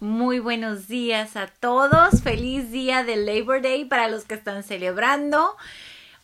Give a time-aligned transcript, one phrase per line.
[0.00, 2.22] Muy buenos días a todos.
[2.22, 5.58] Feliz día de Labor Day para los que están celebrando.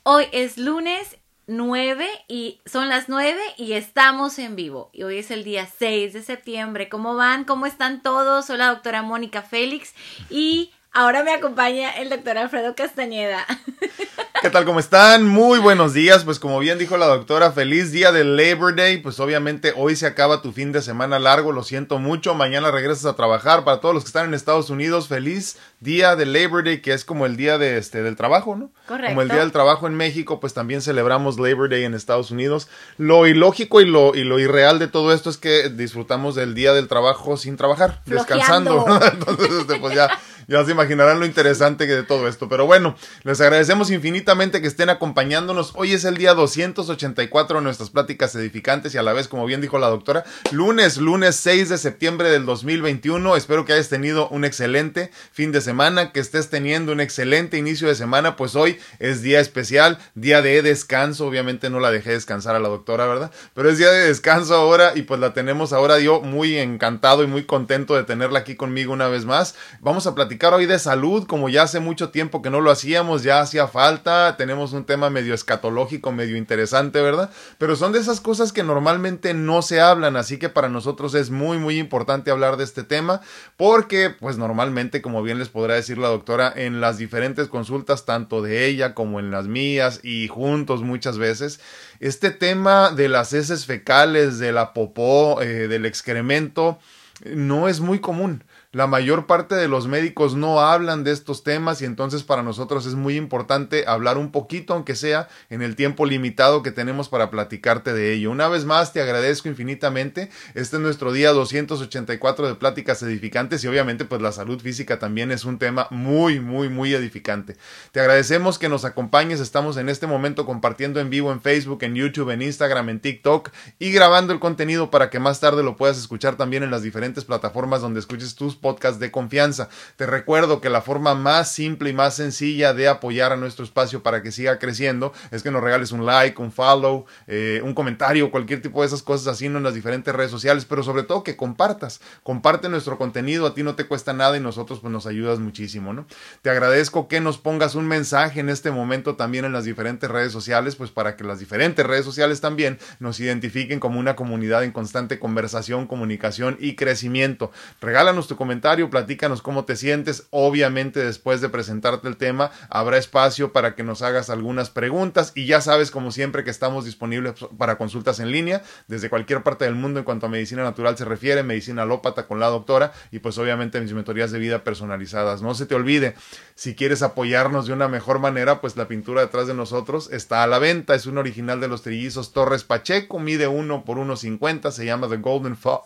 [0.03, 4.89] Hoy es lunes 9 y son las 9 y estamos en vivo.
[4.95, 6.89] Y hoy es el día 6 de septiembre.
[6.89, 7.45] ¿Cómo van?
[7.45, 8.47] ¿Cómo están todos?
[8.47, 9.93] Soy la doctora Mónica Félix
[10.31, 13.45] y ahora me acompaña el doctor Alfredo Castañeda.
[14.47, 14.65] ¿Qué tal?
[14.65, 15.27] ¿Cómo están?
[15.27, 16.23] Muy buenos días.
[16.23, 18.99] Pues como bien dijo la doctora, feliz día de Labor Day.
[18.99, 22.33] Pues obviamente hoy se acaba tu fin de semana largo, lo siento mucho.
[22.37, 23.65] Mañana regresas a trabajar.
[23.65, 27.05] Para todos los que están en Estados Unidos, feliz día de Labor Day, que es
[27.05, 28.71] como el día de este del trabajo, ¿no?
[28.87, 29.09] Correcto.
[29.09, 32.69] Como el día del trabajo en México, pues también celebramos Labor Day en Estados Unidos.
[32.99, 36.73] Lo ilógico y lo, y lo irreal de todo esto es que disfrutamos del día
[36.73, 38.87] del trabajo sin trabajar, Flojeando.
[38.87, 39.07] descansando.
[39.13, 40.09] Entonces, este, pues ya,
[40.49, 42.49] ya se imaginarán lo interesante que de todo esto.
[42.49, 45.73] Pero bueno, les agradecemos infinitamente que estén acompañándonos.
[45.75, 49.61] Hoy es el día 284 de nuestras pláticas edificantes y a la vez, como bien
[49.61, 53.37] dijo la doctora, lunes, lunes 6 de septiembre del 2021.
[53.37, 57.89] Espero que hayas tenido un excelente fin de semana, que estés teniendo un excelente inicio
[57.89, 61.27] de semana, pues hoy es día especial, día de descanso.
[61.27, 63.33] Obviamente no la dejé descansar a la doctora, ¿verdad?
[63.55, 67.27] Pero es día de descanso ahora y pues la tenemos ahora yo muy encantado y
[67.27, 69.57] muy contento de tenerla aquí conmigo una vez más.
[69.81, 73.23] Vamos a platicar hoy de salud, como ya hace mucho tiempo que no lo hacíamos,
[73.23, 74.37] ya hacía falta.
[74.37, 77.31] Tenemos un tema medio escatológico, medio interesante, ¿verdad?
[77.59, 81.31] Pero son de esas cosas que normalmente no se hablan, así que para nosotros es
[81.31, 83.21] muy, muy importante hablar de este tema,
[83.57, 88.43] porque pues normalmente, como bien les podrá decir la doctora, en las diferentes consultas, tanto
[88.43, 91.61] de ella como en las mías y juntos muchas veces,
[92.01, 96.79] este tema de las heces fecales, de la popó, eh, del excremento,
[97.25, 98.45] no es muy común.
[98.77, 102.85] La mayor parte de los médicos no hablan de estos temas y entonces para nosotros
[102.85, 107.31] es muy importante hablar un poquito, aunque sea en el tiempo limitado que tenemos para
[107.31, 108.31] platicarte de ello.
[108.31, 110.29] Una vez más, te agradezco infinitamente.
[110.53, 115.33] Este es nuestro día 284 de pláticas edificantes y obviamente pues la salud física también
[115.33, 117.57] es un tema muy, muy, muy edificante.
[117.93, 119.41] Te agradecemos que nos acompañes.
[119.41, 123.49] Estamos en este momento compartiendo en vivo en Facebook, en YouTube, en Instagram, en TikTok
[123.79, 127.25] y grabando el contenido para que más tarde lo puedas escuchar también en las diferentes
[127.25, 129.69] plataformas donde escuches tus podcast de confianza.
[129.95, 134.03] Te recuerdo que la forma más simple y más sencilla de apoyar a nuestro espacio
[134.03, 138.33] para que siga creciendo es que nos regales un like, un follow, eh, un comentario,
[138.33, 141.37] cualquier tipo de esas cosas así en las diferentes redes sociales, pero sobre todo que
[141.37, 142.01] compartas.
[142.25, 145.93] Comparte nuestro contenido, a ti no te cuesta nada y nosotros pues nos ayudas muchísimo,
[145.93, 146.09] ¿no?
[146.43, 150.33] Te agradezco que nos pongas un mensaje en este momento también en las diferentes redes
[150.33, 154.73] sociales, pues para que las diferentes redes sociales también nos identifiquen como una comunidad en
[154.73, 157.53] constante conversación, comunicación y crecimiento.
[157.81, 160.29] Regálanos tu comentario comentario, platícanos cómo te sientes.
[160.31, 165.45] Obviamente después de presentarte el tema habrá espacio para que nos hagas algunas preguntas y
[165.45, 169.75] ya sabes como siempre que estamos disponibles para consultas en línea desde cualquier parte del
[169.75, 173.37] mundo en cuanto a medicina natural se refiere, medicina alópata con la doctora y pues
[173.37, 175.43] obviamente mis mentorías de vida personalizadas.
[175.43, 176.15] No se te olvide,
[176.55, 180.47] si quieres apoyarnos de una mejor manera, pues la pintura detrás de nosotros está a
[180.47, 184.87] la venta, es un original de los trillizos Torres Pacheco, mide 1 por 1.50, se
[184.87, 185.83] llama The Golden Fall.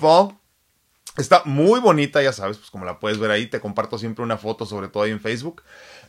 [0.00, 0.43] Fall.
[1.16, 4.36] Está muy bonita, ya sabes, pues como la puedes ver ahí, te comparto siempre una
[4.36, 5.62] foto, sobre todo ahí en Facebook,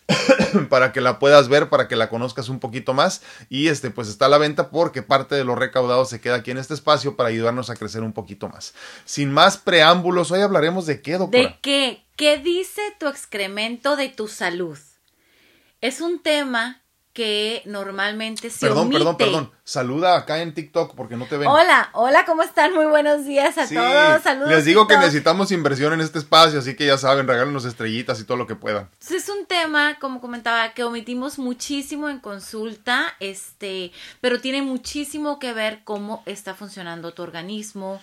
[0.70, 3.22] para que la puedas ver, para que la conozcas un poquito más.
[3.48, 6.50] Y este, pues está a la venta porque parte de lo recaudado se queda aquí
[6.50, 8.74] en este espacio para ayudarnos a crecer un poquito más.
[9.06, 11.44] Sin más preámbulos, hoy hablaremos de qué, doctora.
[11.44, 12.04] ¿De qué?
[12.16, 14.80] ¿Qué dice tu excremento de tu salud?
[15.82, 16.82] Es un tema
[17.16, 18.98] que normalmente se Perdón, omite.
[19.00, 19.52] perdón, perdón.
[19.64, 21.48] Saluda acá en TikTok porque no te ven.
[21.48, 22.74] Hola, hola, ¿cómo están?
[22.74, 24.22] Muy buenos días a Sí, todos.
[24.22, 24.50] Saludos.
[24.50, 28.26] les digo que necesitamos inversión en este espacio, así que ya saben, regálenos estrellitas y
[28.26, 28.90] todo lo que puedan.
[29.10, 35.54] Es un tema, como comentaba, que omitimos muchísimo en consulta, este, pero tiene muchísimo que
[35.54, 38.02] ver cómo está funcionando tu organismo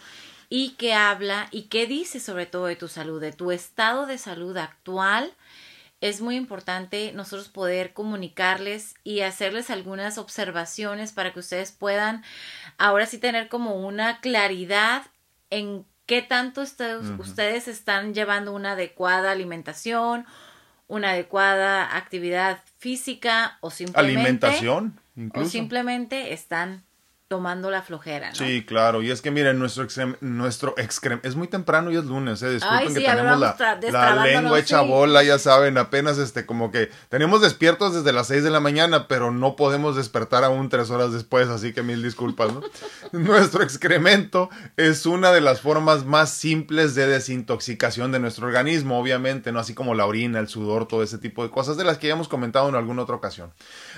[0.49, 4.17] y qué habla y qué dice sobre todo de tu salud, de tu estado de
[4.17, 5.35] salud actual.
[6.03, 12.25] Es muy importante nosotros poder comunicarles y hacerles algunas observaciones para que ustedes puedan
[12.77, 15.03] ahora sí tener como una claridad
[15.51, 20.27] en qué tanto ustedes, están llevando una adecuada alimentación,
[20.89, 25.51] una adecuada actividad física o simplemente Alimentación, o incluso.
[25.51, 26.83] simplemente están
[27.33, 28.35] tomando la flojera, ¿no?
[28.35, 29.01] Sí, claro.
[29.01, 32.51] Y es que miren, nuestro excrem, nuestro excrem, es muy temprano y es lunes, eh.
[32.51, 34.87] Disculpen Ay, sí, que tenemos la, la lengua hecha sí.
[34.87, 39.09] bola, ya saben, apenas este, como que tenemos despiertos desde las 6 de la mañana,
[39.09, 42.61] pero no podemos despertar aún tres horas después, así que mil disculpas, ¿no?
[43.19, 49.53] nuestro excremento es una de las formas más simples de desintoxicación de nuestro organismo, obviamente,
[49.53, 49.59] ¿no?
[49.59, 52.13] Así como la orina, el sudor, todo ese tipo de cosas de las que ya
[52.13, 53.55] hemos comentado en alguna otra ocasión.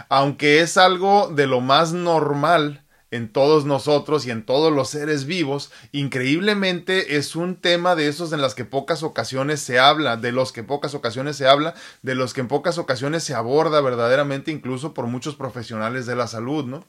[0.08, 2.83] Aunque es algo de lo más normal
[3.14, 8.32] en todos nosotros y en todos los seres vivos, increíblemente es un tema de esos
[8.32, 12.16] en las que pocas ocasiones se habla, de los que pocas ocasiones se habla, de
[12.16, 16.64] los que en pocas ocasiones se aborda verdaderamente incluso por muchos profesionales de la salud,
[16.64, 16.84] ¿no?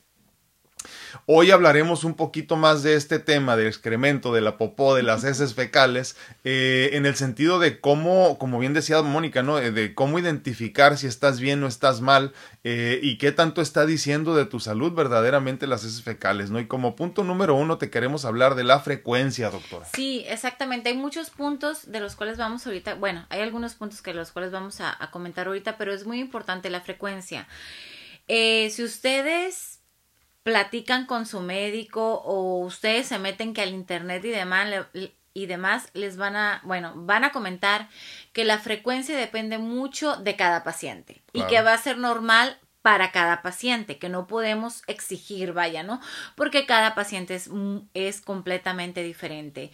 [1.26, 5.24] Hoy hablaremos un poquito más de este tema del excremento, de la popó, de las
[5.24, 9.60] heces fecales, eh, en el sentido de cómo, como bien decía Mónica, ¿no?
[9.60, 12.34] Eh, de cómo identificar si estás bien o estás mal
[12.64, 16.60] eh, y qué tanto está diciendo de tu salud verdaderamente las heces fecales, ¿no?
[16.60, 19.86] Y como punto número uno te queremos hablar de la frecuencia, doctora.
[19.94, 20.90] Sí, exactamente.
[20.90, 24.52] Hay muchos puntos de los cuales vamos ahorita, bueno, hay algunos puntos que los cuales
[24.52, 27.48] vamos a, comentar ahorita, pero es muy importante la frecuencia.
[28.28, 29.80] si ustedes
[30.46, 34.70] platican con su médico o ustedes se meten que al internet y demás
[35.34, 37.90] y demás les van a, bueno, van a comentar
[38.32, 43.12] que la frecuencia depende mucho de cada paciente y que va a ser normal para
[43.12, 46.00] cada paciente, que no podemos exigir, vaya, ¿no?
[46.36, 47.50] Porque cada paciente es,
[47.96, 49.72] es completamente diferente.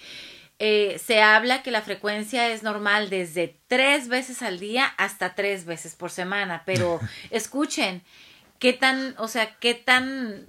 [0.57, 5.65] Eh, se habla que la frecuencia es normal desde tres veces al día hasta tres
[5.65, 8.03] veces por semana, pero escuchen,
[8.57, 10.47] qué tan, o sea, qué tan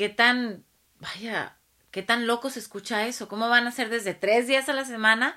[0.00, 0.64] qué tan,
[0.98, 1.58] vaya,
[1.90, 4.86] qué tan loco se escucha eso, cómo van a ser desde tres días a la
[4.86, 5.36] semana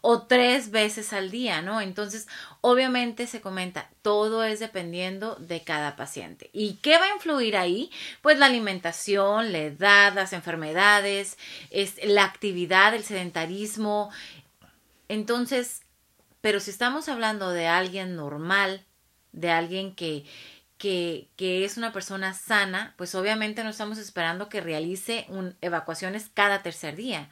[0.00, 1.82] o tres veces al día, ¿no?
[1.82, 2.26] Entonces,
[2.62, 6.48] obviamente se comenta, todo es dependiendo de cada paciente.
[6.54, 7.90] ¿Y qué va a influir ahí?
[8.22, 11.36] Pues la alimentación, la edad, las enfermedades,
[11.68, 14.10] es, la actividad, el sedentarismo.
[15.08, 15.82] Entonces,
[16.40, 18.86] pero si estamos hablando de alguien normal,
[19.32, 20.24] de alguien que,
[20.78, 26.30] que, que, es una persona sana, pues obviamente no estamos esperando que realice un, evacuaciones
[26.32, 27.28] cada tercer día.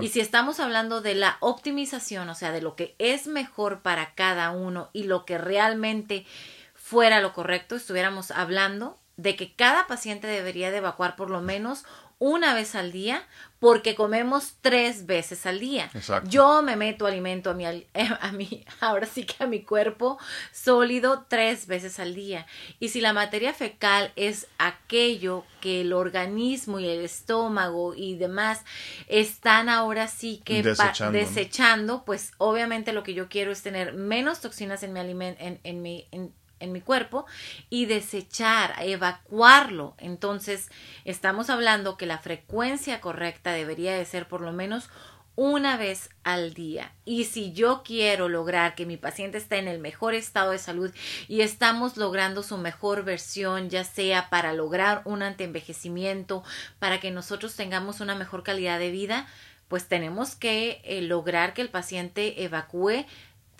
[0.00, 4.14] Y si estamos hablando de la optimización, o sea, de lo que es mejor para
[4.14, 6.26] cada uno y lo que realmente
[6.74, 11.84] fuera lo correcto, estuviéramos hablando de que cada paciente debería de evacuar por lo menos
[12.22, 13.26] una vez al día
[13.58, 15.90] porque comemos tres veces al día.
[16.28, 17.64] Yo me meto alimento a mi,
[17.94, 20.20] a mi, ahora sí que a mi cuerpo
[20.52, 22.46] sólido tres veces al día.
[22.78, 28.60] Y si la materia fecal es aquello que el organismo y el estómago y demás
[29.08, 34.84] están ahora sí que desechando, pues obviamente lo que yo quiero es tener menos toxinas
[34.84, 36.32] en mi alimento, en, en mi, en,
[36.62, 37.26] en mi cuerpo
[37.68, 39.94] y desechar, evacuarlo.
[39.98, 40.70] Entonces,
[41.04, 44.88] estamos hablando que la frecuencia correcta debería de ser por lo menos
[45.34, 46.92] una vez al día.
[47.04, 50.92] Y si yo quiero lograr que mi paciente esté en el mejor estado de salud
[51.26, 56.44] y estamos logrando su mejor versión, ya sea para lograr un antienvejecimiento,
[56.78, 59.26] para que nosotros tengamos una mejor calidad de vida,
[59.68, 63.06] pues tenemos que eh, lograr que el paciente evacúe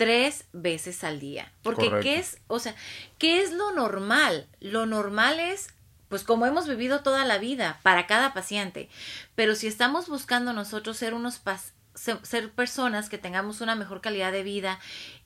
[0.02, 1.52] tres veces al día.
[1.62, 2.74] Porque ¿qué es, o sea,
[3.18, 4.48] qué es lo normal?
[4.58, 5.68] Lo normal es,
[6.08, 8.88] pues como hemos vivido toda la vida, para cada paciente.
[9.36, 11.40] Pero si estamos buscando nosotros ser unos
[11.94, 14.80] ser personas que tengamos una mejor calidad de vida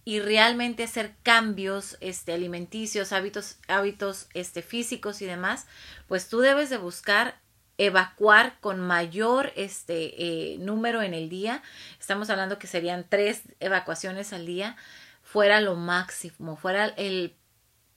[0.04, 5.66] y realmente hacer cambios este alimenticios, hábitos hábitos este físicos y demás,
[6.06, 7.40] pues tú debes de buscar
[7.78, 11.62] evacuar con mayor este eh, número en el día,
[12.00, 14.76] estamos hablando que serían tres evacuaciones al día,
[15.22, 17.34] fuera lo máximo, fuera el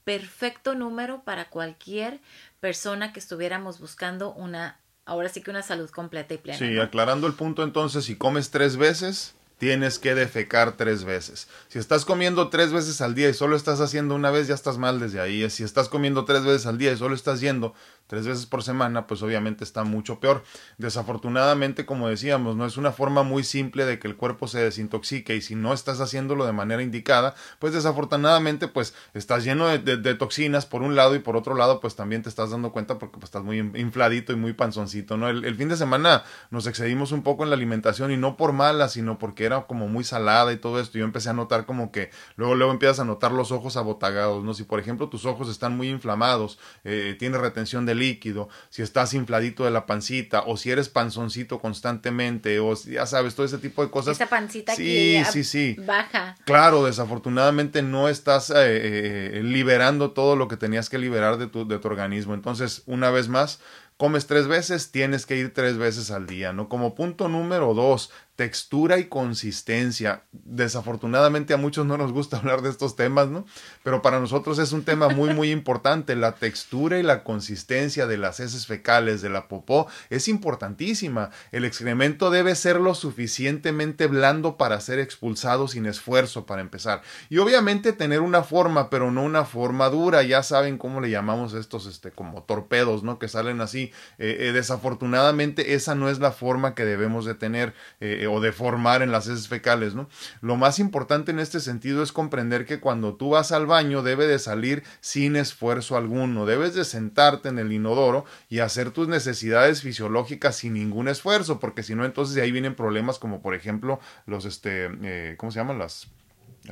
[0.03, 2.19] perfecto número para cualquier
[2.59, 6.57] persona que estuviéramos buscando una, ahora sí que una salud completa y plena.
[6.57, 11.47] Sí, aclarando el punto entonces, si comes tres veces, tienes que defecar tres veces.
[11.67, 14.77] Si estás comiendo tres veces al día y solo estás haciendo una vez, ya estás
[14.77, 15.47] mal desde ahí.
[15.49, 17.75] Si estás comiendo tres veces al día y solo estás yendo
[18.09, 20.43] tres veces por semana, pues obviamente está mucho peor.
[20.79, 25.35] Desafortunadamente, como decíamos, no es una forma muy simple de que el cuerpo se desintoxique
[25.35, 30.65] y si no estás haciéndolo de manera indicada, pues desafortunadamente pues estás lleno de, toxinas
[30.65, 33.25] por un lado y por otro lado pues también te estás dando cuenta porque pues,
[33.25, 35.29] estás muy infladito y muy panzoncito, ¿no?
[35.29, 38.89] El, fin de semana nos excedimos un poco en la alimentación y no por mala,
[38.89, 40.97] sino porque era como muy salada y todo esto.
[40.97, 44.55] Yo empecé a notar como que luego luego empiezas a notar los ojos abotagados, ¿no?
[44.55, 49.65] Si por ejemplo tus ojos están muy inflamados, eh, retención de líquido, si estás infladito
[49.65, 53.91] de la pancita o si eres panzoncito constantemente o ya sabes, todo ese tipo de
[53.91, 54.15] cosas.
[54.15, 55.75] Esa pancita sí, sí, sí.
[55.85, 56.35] baja.
[56.45, 61.67] Claro, desafortunadamente no estás eh, eh, liberando todo lo que tenías que liberar de tu,
[61.67, 62.33] de tu organismo.
[62.33, 63.59] Entonces, una vez más,
[63.97, 66.69] comes tres veces, tienes que ir tres veces al día, ¿no?
[66.69, 70.23] Como punto número dos, textura y consistencia.
[70.31, 73.45] Desafortunadamente a muchos no nos gusta hablar de estos temas, ¿no?
[73.83, 76.15] Pero para nosotros es un tema muy, muy importante.
[76.15, 81.31] La textura y la consistencia de las heces fecales, de la popó, es importantísima.
[81.51, 87.01] El excremento debe ser lo suficientemente blando para ser expulsado sin esfuerzo, para empezar.
[87.29, 90.23] Y obviamente tener una forma, pero no una forma dura.
[90.23, 93.19] Ya saben cómo le llamamos estos, este, como torpedos, ¿no?
[93.19, 93.91] Que salen así.
[94.17, 97.73] Eh, eh, desafortunadamente esa no es la forma que debemos de tener.
[97.99, 100.09] Eh, o de formar en las heces fecales, ¿no?
[100.41, 104.27] Lo más importante en este sentido es comprender que cuando tú vas al baño debe
[104.27, 109.81] de salir sin esfuerzo alguno, debes de sentarte en el inodoro y hacer tus necesidades
[109.81, 113.99] fisiológicas sin ningún esfuerzo, porque si no entonces de ahí vienen problemas como por ejemplo
[114.25, 115.79] los, este, eh, ¿cómo se llaman?
[115.79, 116.07] Las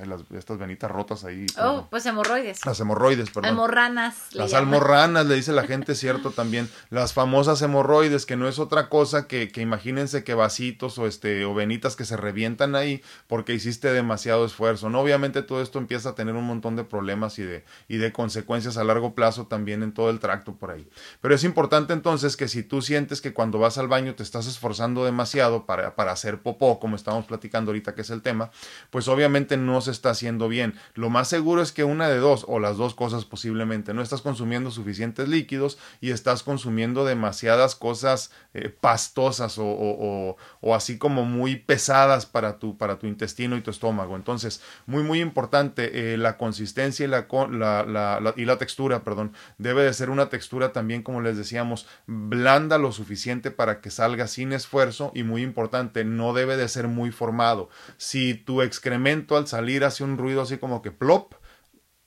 [0.06, 1.46] las, estas venitas rotas ahí.
[1.60, 2.66] Oh, pues hemorroides.
[2.66, 3.50] Las hemorroides, perdón.
[3.50, 4.34] Almorranas.
[4.34, 6.70] Las almorranas, le dice la gente, cierto también.
[6.90, 11.46] Las famosas hemorroides, que no es otra cosa que, que imagínense que vasitos o, este,
[11.46, 14.90] o venitas que se revientan ahí porque hiciste demasiado esfuerzo.
[14.90, 15.02] ¿no?
[15.02, 18.78] Obviamente todo esto empieza a tener un montón de problemas y de, y de consecuencias
[18.78, 20.88] a largo plazo también en todo el tracto por ahí.
[21.22, 24.48] Pero es importante entonces que si tú sientes que cuando vas al baño te estás
[24.48, 28.52] esforzando demasiado para, para hacer popó, como estamos platicando ahorita que es el tema,
[28.90, 30.76] pues obviamente no se está haciendo bien.
[30.94, 34.22] Lo más seguro es que una de dos, o las dos cosas posiblemente, no estás
[34.22, 40.38] consumiendo suficientes líquidos y estás consumiendo demasiadas cosas eh, pastosas o,
[40.76, 44.16] así como muy pesadas para tu, para tu intestino y tu estómago.
[44.16, 49.94] Entonces, muy, muy importante, eh, la consistencia y la, y la textura, perdón, debe de
[49.94, 55.12] ser una textura también, como les decíamos, blanda lo suficiente para que salga sin esfuerzo
[55.14, 57.70] y muy importante, no debe de ser muy formado.
[57.98, 61.34] Si tu excremento al salir hace un ruido así como que plop,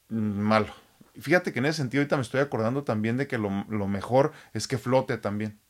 [0.08, 0.72] mm, malo.
[1.20, 4.66] Fíjate que en ese sentido ahorita me estoy acordando también de que lo, mejor es
[4.66, 5.60] que flote también.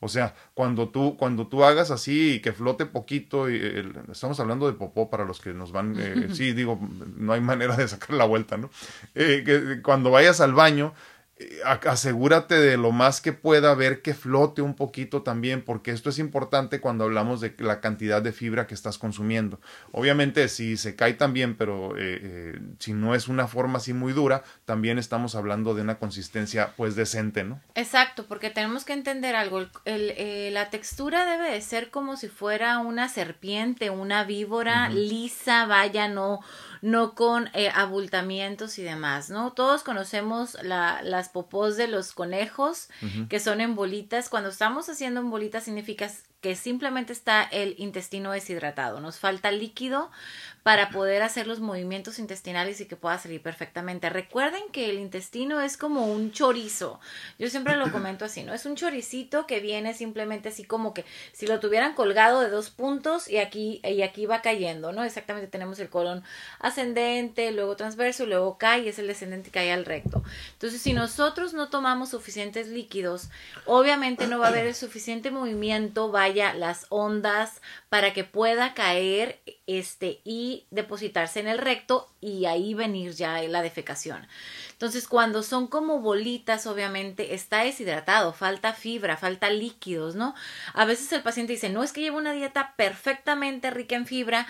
[0.00, 3.56] O sea, cuando tú, cuando tú hagas así y que flote poquito, y,
[4.10, 6.78] estamos hablando de popó para los que nos van, eh, sí, digo,
[7.16, 8.70] no hay manera de sacar la vuelta, ¿no?
[9.14, 11.15] Eh, que cuando vayas al baño, eh,
[11.64, 16.18] asegúrate de lo más que pueda ver que flote un poquito también, porque esto es
[16.18, 19.60] importante cuando hablamos de la cantidad de fibra que estás consumiendo.
[19.92, 24.14] Obviamente, si se cae también, pero eh, eh, si no es una forma así muy
[24.14, 27.60] dura, también estamos hablando de una consistencia pues decente, ¿no?
[27.74, 29.66] Exacto, porque tenemos que entender algo.
[29.84, 36.08] El, la textura debe de ser como si fuera una serpiente, una víbora lisa, vaya,
[36.08, 36.40] no
[36.82, 39.52] no con eh, abultamientos y demás, ¿no?
[39.52, 42.88] Todos conocemos la, las popós de los conejos,
[43.28, 44.28] que son en bolitas.
[44.28, 46.10] Cuando estamos haciendo en bolitas significa
[46.46, 49.00] que simplemente está el intestino deshidratado.
[49.00, 50.12] Nos falta líquido
[50.62, 54.10] para poder hacer los movimientos intestinales y que pueda salir perfectamente.
[54.10, 57.00] Recuerden que el intestino es como un chorizo.
[57.40, 58.54] Yo siempre lo comento así, ¿no?
[58.54, 62.70] Es un choricito que viene simplemente así como que si lo tuvieran colgado de dos
[62.70, 65.02] puntos y aquí y aquí va cayendo, ¿no?
[65.02, 66.22] Exactamente tenemos el colon
[66.60, 70.22] ascendente, luego transverso, y luego cae y es el descendente que cae al recto.
[70.52, 73.30] Entonces, si nosotros no tomamos suficientes líquidos,
[73.64, 79.40] obviamente no va a haber el suficiente movimiento, vaya las ondas para que pueda caer
[79.66, 84.26] este y depositarse en el recto y ahí venir ya la defecación.
[84.72, 90.34] Entonces, cuando son como bolitas, obviamente está deshidratado, falta fibra, falta líquidos, ¿no?
[90.74, 94.46] A veces el paciente dice, no es que llevo una dieta perfectamente rica en fibra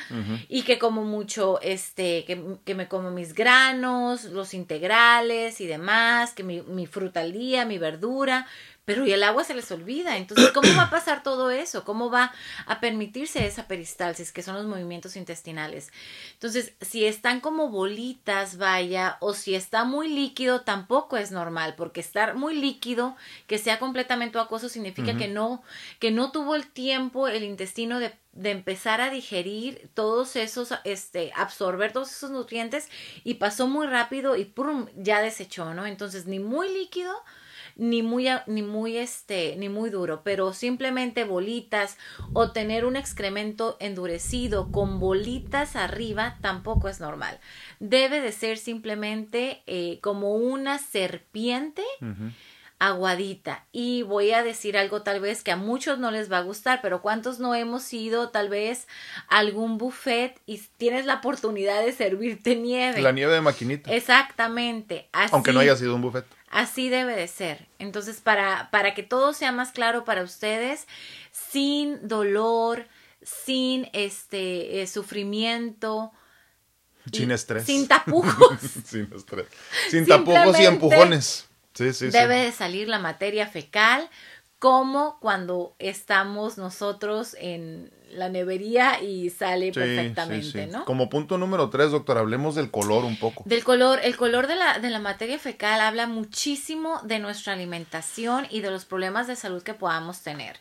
[0.49, 6.33] y que como mucho, este, que, que, me como mis granos, los integrales y demás,
[6.33, 8.47] que mi, mi fruta al día, mi verdura,
[8.87, 10.17] pero y el agua se les olvida.
[10.17, 11.85] Entonces, ¿cómo va a pasar todo eso?
[11.85, 12.33] ¿Cómo va
[12.67, 15.93] a permitirse esa peristalsis, que son los movimientos intestinales?
[16.33, 22.01] Entonces, si están como bolitas, vaya, o si está muy líquido, tampoco es normal, porque
[22.01, 23.15] estar muy líquido,
[23.47, 25.63] que sea completamente acuoso, significa que no,
[26.01, 31.33] que no tuvo el tiempo el intestino de de empezar a digerir todos esos, este,
[31.35, 32.89] absorber todos esos nutrientes
[33.25, 34.87] y pasó muy rápido y ¡pum!
[34.95, 35.87] ya desechó, ¿no?
[35.87, 37.13] Entonces, ni muy líquido,
[37.77, 41.99] ni muy, ni muy, este, ni muy duro, pero simplemente bolitas
[42.33, 47.39] o tener un excremento endurecido con bolitas arriba tampoco es normal.
[47.79, 51.83] Debe de ser simplemente eh, como una serpiente.
[52.79, 53.65] aguadita.
[53.73, 56.81] Y voy a decir algo tal vez que a muchos no les va a gustar,
[56.83, 58.87] pero ¿cuántos no hemos ido tal vez
[59.29, 63.01] a algún buffet y tienes la oportunidad de servirte nieve?
[63.01, 63.95] La nieve de maquinita.
[63.95, 65.09] Exactamente.
[65.33, 66.27] Aunque no haya sido un buffet.
[66.57, 67.69] Así debe de ser.
[67.79, 70.87] Entonces, para, para que todo sea más claro para ustedes,
[71.31, 72.87] sin dolor,
[73.23, 76.13] sin este eh, sufrimiento,
[77.13, 77.67] sin estrés.
[77.67, 78.59] Sin tapujos.
[78.87, 79.49] sin estrés.
[79.91, 81.47] Sin tapujos y empujones.
[81.75, 84.09] Sí, sí, debe de salir la materia fecal
[84.59, 90.85] como cuando estamos nosotros en la nevería y sale perfectamente, ¿no?
[90.85, 93.43] Como punto número tres, doctor, hablemos del color un poco.
[93.47, 98.47] Del color, el color de la, de la materia fecal habla muchísimo de nuestra alimentación
[98.51, 100.57] y de los problemas de salud que podamos tener.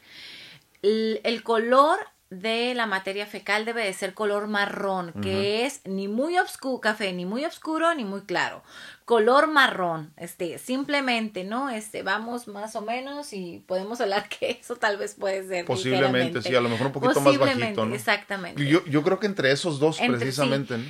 [0.82, 1.98] el color
[2.29, 7.13] de la materia fecal debe de ser color marrón, que es ni muy oscuro, café,
[7.13, 8.63] ni muy oscuro, ni muy claro.
[9.05, 11.70] Color marrón, este, simplemente, ¿no?
[11.70, 15.65] Este, vamos más o menos y podemos hablar que eso tal vez puede ser.
[15.65, 17.94] Posiblemente, sí, a lo mejor un poquito más bajito, ¿no?
[17.94, 18.65] Exactamente.
[18.65, 20.86] Yo, yo creo que entre esos dos, precisamente, ¿no?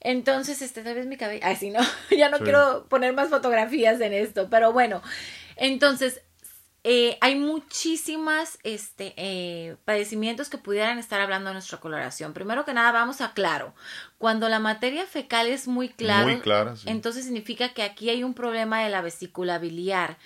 [0.00, 1.80] Entonces, este, tal vez mi cabello, ay, sí, no,
[2.10, 5.02] ya no quiero poner más fotografías en esto, pero bueno,
[5.56, 6.22] entonces,
[6.82, 12.32] eh, hay muchísimas este, eh, padecimientos que pudieran estar hablando de nuestra coloración.
[12.32, 13.74] Primero que nada, vamos a claro.
[14.16, 16.40] Cuando la materia fecal es muy clara,
[16.86, 20.16] entonces significa que aquí hay un problema de la vesícula biliar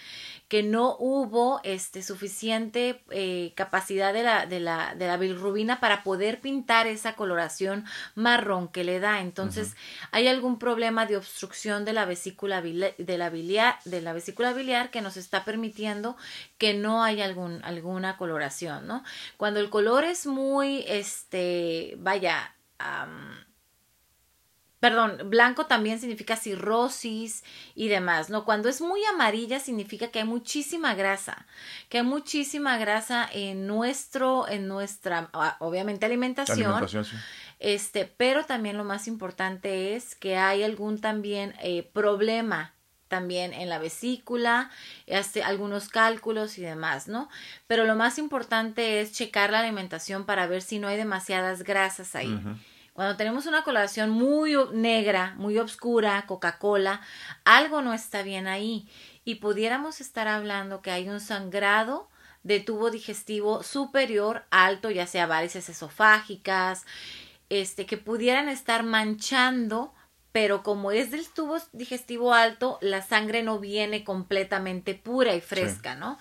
[0.48, 6.02] que no hubo este, suficiente eh, capacidad de la, de, la, de la bilirrubina para
[6.02, 7.84] poder pintar esa coloración
[8.14, 9.20] marrón que le da.
[9.20, 9.74] Entonces,
[10.10, 14.90] hay algún problema de obstrucción de la vesícula de la biliar, de la vesícula biliar
[14.90, 16.16] que nos está permitiendo
[16.58, 19.02] que no haya algún, alguna coloración, ¿no?
[19.36, 22.54] Cuando el color es muy, este, vaya,
[24.84, 27.42] perdón, blanco también significa cirrosis
[27.74, 28.44] y demás, ¿no?
[28.44, 31.46] Cuando es muy amarilla significa que hay muchísima grasa,
[31.88, 36.86] que hay muchísima grasa en nuestro, en nuestra, ah, obviamente alimentación.
[37.60, 42.74] Este, pero también lo más importante es que hay algún también eh, problema
[43.08, 44.70] también en la vesícula,
[45.10, 47.30] hace algunos cálculos y demás, ¿no?
[47.66, 52.14] Pero lo más importante es checar la alimentación para ver si no hay demasiadas grasas
[52.16, 52.38] ahí.
[52.94, 57.00] Cuando tenemos una coloración muy negra, muy oscura, Coca-Cola,
[57.44, 58.88] algo no está bien ahí.
[59.24, 62.08] Y pudiéramos estar hablando que hay un sangrado
[62.44, 66.84] de tubo digestivo superior alto, ya sea varices esofágicas,
[67.48, 69.92] este, que pudieran estar manchando,
[70.30, 75.96] pero como es del tubo digestivo alto, la sangre no viene completamente pura y fresca,
[75.96, 76.16] ¿no?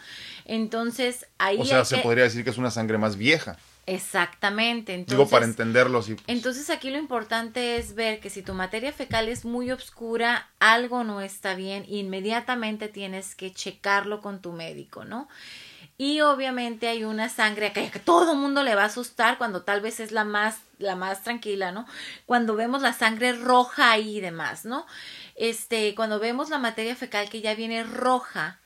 [0.46, 1.60] Entonces, ahí...
[1.60, 3.60] O sea, se podría decir que es una sangre más vieja.
[3.86, 4.94] Exactamente.
[4.94, 6.16] Entonces, Digo, para entenderlo así.
[6.16, 6.26] Pues.
[6.28, 11.04] Entonces aquí lo importante es ver que si tu materia fecal es muy oscura, algo
[11.04, 15.28] no está bien, inmediatamente tienes que checarlo con tu médico, ¿no?
[15.98, 19.62] Y obviamente hay una sangre acá que todo el mundo le va a asustar cuando
[19.62, 21.86] tal vez es la más, la más tranquila, ¿no?
[22.26, 24.88] Cuando vemos la sangre roja y demás, ¿no?
[25.36, 28.60] Este, cuando vemos la materia fecal que ya viene roja,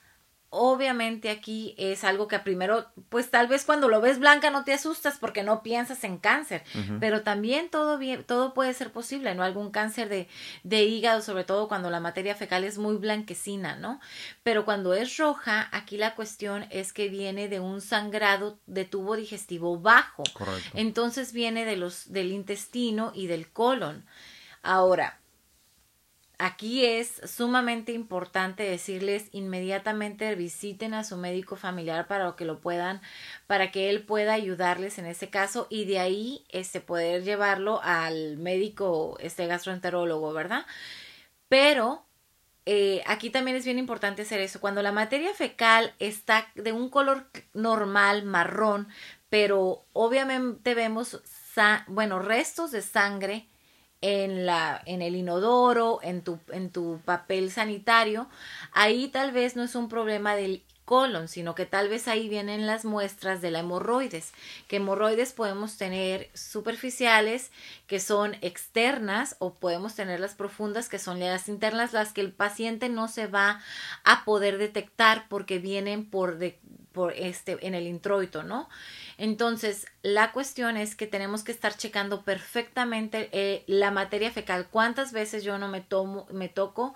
[0.49, 4.73] obviamente aquí es algo que primero, pues tal vez cuando lo ves blanca no te
[4.73, 6.63] asustas porque no piensas en cáncer,
[6.99, 9.43] pero también todo bien, todo puede ser posible, ¿no?
[9.43, 10.27] Algún cáncer de,
[10.63, 13.99] de hígado, sobre todo cuando la materia fecal es muy blanquecina, ¿no?
[14.43, 19.17] Pero cuando es roja, aquí la cuestión es que viene de un sangrado de tubo
[19.17, 20.23] digestivo bajo.
[20.33, 20.69] Correcto.
[20.75, 24.05] Entonces viene de los, del intestino y del colon.
[24.63, 25.19] Ahora,
[26.39, 33.01] Aquí es sumamente importante decirles inmediatamente visiten a su médico familiar para que lo puedan,
[33.47, 38.37] para que él pueda ayudarles en ese caso y de ahí este poder llevarlo al
[38.37, 40.67] médico este gastroenterólogo, ¿verdad?
[41.49, 42.05] Pero
[42.67, 44.59] eh, aquí también es bien importante hacer eso.
[44.59, 48.89] Cuando la materia fecal está de un color normal, marrón,
[49.29, 51.19] pero obviamente vemos,
[51.87, 53.47] bueno, restos de sangre
[54.01, 58.27] en la en el inodoro, en tu en tu papel sanitario,
[58.71, 62.65] ahí tal vez no es un problema del colon, sino que tal vez ahí vienen
[62.65, 64.31] las muestras de la hemorroides,
[64.69, 67.51] que hemorroides podemos tener superficiales,
[67.87, 72.31] que son externas, o podemos tener las profundas, que son las internas, las que el
[72.31, 73.59] paciente no se va
[74.05, 76.57] a poder detectar porque vienen por, de,
[76.97, 78.67] por este, en el introito, ¿no?
[79.19, 84.67] Entonces, la cuestión es que tenemos que estar checando perfectamente eh, la materia fecal.
[84.71, 86.95] ¿Cuántas veces yo no me tomo, me toco,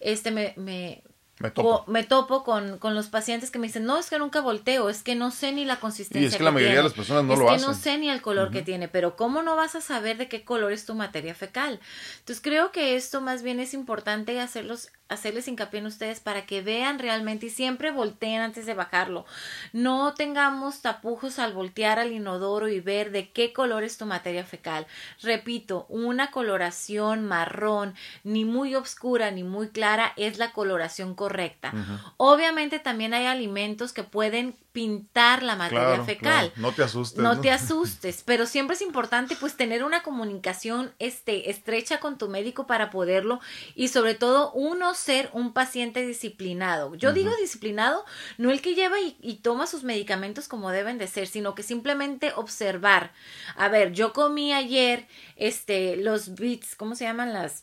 [0.00, 1.02] este, me, me
[1.38, 4.40] me topo, me topo con, con, los pacientes que me dicen, no, es que nunca
[4.40, 6.22] volteo, es que no sé ni la consistencia.
[6.22, 7.56] Y es que, la mayoría de las personas no lo hacen.
[7.56, 10.16] Es que no sé ni el color que tiene, pero ¿cómo no vas a saber
[10.16, 11.78] de qué color es tu materia fecal?
[12.20, 16.62] Entonces creo que esto más bien es importante hacerlos hacerles hincapié en ustedes para que
[16.62, 19.24] vean realmente y siempre volteen antes de bajarlo.
[19.72, 24.44] No tengamos tapujos al voltear al inodoro y ver de qué color es tu materia
[24.44, 24.86] fecal.
[25.22, 31.72] Repito, una coloración marrón, ni muy oscura ni muy clara, es la coloración correcta.
[32.16, 36.52] Obviamente también hay alimentos que pueden pintar la materia fecal.
[36.56, 37.18] No te asustes.
[37.18, 42.28] No, te asustes, pero siempre es importante pues tener una comunicación este estrecha con tu
[42.28, 43.40] médico para poderlo
[43.74, 46.94] y sobre todo uno ser un paciente disciplinado.
[46.94, 48.04] Yo digo disciplinado,
[48.38, 51.62] no el que lleva y, y, toma sus medicamentos como deben de ser, sino que
[51.62, 53.12] simplemente observar.
[53.56, 55.06] A ver, yo comí ayer,
[55.36, 57.62] este, los bits, ¿cómo se llaman las?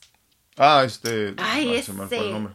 [0.58, 1.34] Ah, este.
[1.38, 1.94] Ay, ese.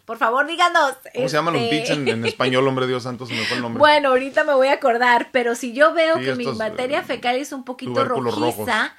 [0.05, 0.95] Por favor, díganos.
[1.15, 3.27] ¿Cómo se llaman los bits en, español, hombre Dios santo?
[3.27, 3.79] Se me fue el nombre.
[3.81, 7.53] Bueno, ahorita me voy a acordar, pero si yo veo que mi materia fecal es
[7.53, 8.95] un poquito rojiza,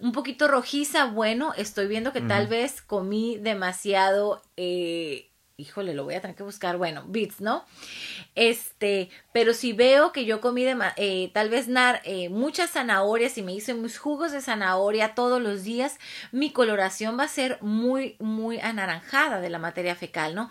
[0.00, 5.28] un poquito rojiza, bueno, estoy viendo que tal vez comí demasiado eh,
[5.60, 7.64] híjole, lo voy a tener que buscar, bueno, bits, ¿no?
[8.36, 13.36] Este, pero si veo que yo comí de, eh, tal vez nar, eh, muchas zanahorias
[13.38, 15.98] y me hice mis jugos de zanahoria todos los días,
[16.30, 20.48] mi coloración va a ser muy, muy anaranjada de la materia fecal, ¿no?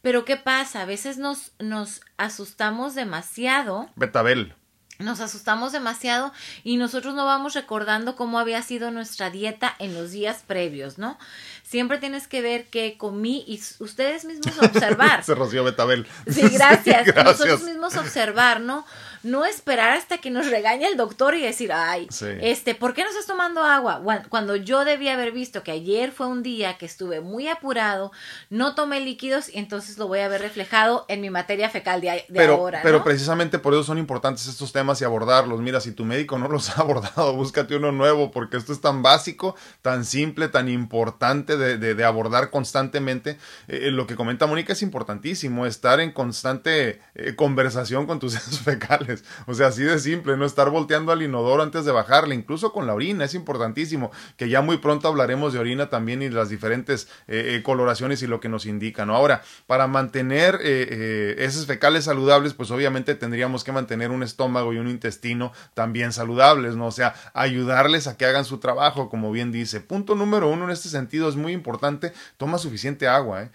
[0.00, 0.80] Pero ¿qué pasa?
[0.80, 3.90] A veces nos, nos asustamos demasiado.
[3.94, 4.54] Betabel
[4.98, 6.32] nos asustamos demasiado
[6.64, 11.18] y nosotros no vamos recordando cómo había sido nuestra dieta en los días previos, ¿no?
[11.62, 15.24] Siempre tienes que ver qué comí y ustedes mismos observar.
[15.24, 16.06] Se roció Betabel.
[16.26, 17.06] Sí, gracias.
[17.24, 18.86] Nosotros mismos observar, ¿no?
[19.26, 22.08] No esperar hasta que nos regañe el doctor y decir, ay,
[22.40, 24.02] este, ¿por qué no estás tomando agua?
[24.28, 28.12] Cuando yo debía haber visto que ayer fue un día que estuve muy apurado,
[28.50, 32.24] no tomé líquidos y entonces lo voy a ver reflejado en mi materia fecal de,
[32.32, 32.80] pero, ahora.
[32.82, 35.60] Pero precisamente por eso son importantes estos temas y abordarlos.
[35.60, 39.02] Mira, si tu médico no los ha abordado, búscate uno nuevo porque esto es tan
[39.02, 43.38] básico, tan simple, tan importante de, de, abordar constantemente.
[43.68, 48.32] Eh, eh, lo que comenta Mónica es importantísimo, estar en constante eh, conversación con tus
[48.34, 49.15] sesos fecales.
[49.46, 52.86] O sea, así de simple, no estar volteando al inodoro antes de bajarle, incluso con
[52.86, 57.08] la orina, es importantísimo, que ya muy pronto hablaremos de orina también y las diferentes
[57.28, 59.10] eh, eh, coloraciones y lo que nos indican.
[59.10, 64.78] Ahora, para mantener eh, esos fecales saludables, pues obviamente tendríamos que mantener un estómago y
[64.78, 66.86] un intestino también saludables, ¿no?
[66.86, 69.80] O sea, ayudarles a que hagan su trabajo, como bien dice.
[69.80, 73.50] Punto número uno en este sentido es muy importante, toma suficiente agua.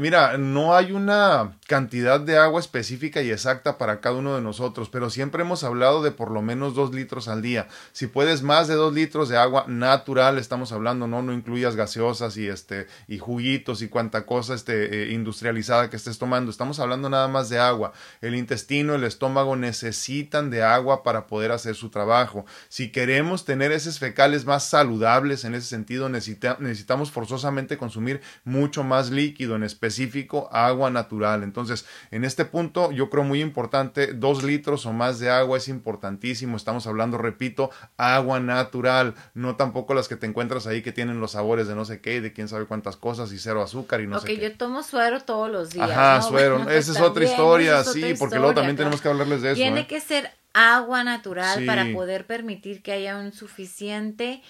[0.00, 4.88] mira, no hay una cantidad de agua específica y exacta para cada uno de nosotros,
[4.88, 7.68] pero siempre hemos hablado de por lo menos dos litros al día.
[7.92, 12.36] Si puedes más de dos litros de agua natural, estamos hablando, no, no incluyas gaseosas
[12.36, 16.50] y este y juguitos y cuanta cosa este, eh, industrializada que estés tomando.
[16.50, 17.92] Estamos hablando nada más de agua.
[18.20, 22.44] El intestino, el estómago necesitan de agua para poder hacer su trabajo.
[22.68, 29.10] Si queremos tener esos fecales más saludables en ese sentido, necesitamos forzosamente consumir mucho más
[29.10, 31.42] líquido, en específico agua natural.
[31.42, 35.68] Entonces, en este punto, yo creo muy importante, dos litros o más de agua es
[35.68, 36.56] importantísimo.
[36.56, 41.32] Estamos hablando, repito, agua natural, no tampoco las que te encuentras ahí que tienen los
[41.32, 44.20] sabores de no sé qué de quién sabe cuántas cosas y cero azúcar y no
[44.20, 44.38] sé qué.
[44.38, 45.90] yo tomo suero todos los días.
[45.90, 46.68] Ajá, suero.
[46.70, 49.56] esa es otra historia, sí, porque luego también tenemos que hablarles de eso.
[49.56, 49.86] Tiene ¿eh?
[49.86, 54.42] que ser agua natural para poder permitir que haya un suficiente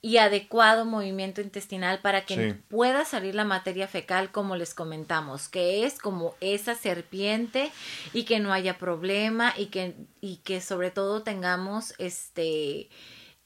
[0.00, 5.84] y adecuado movimiento intestinal para que pueda salir la materia fecal como les comentamos, que
[5.84, 7.72] es como esa serpiente
[8.12, 12.90] y que no haya problema y que, y que sobre todo tengamos este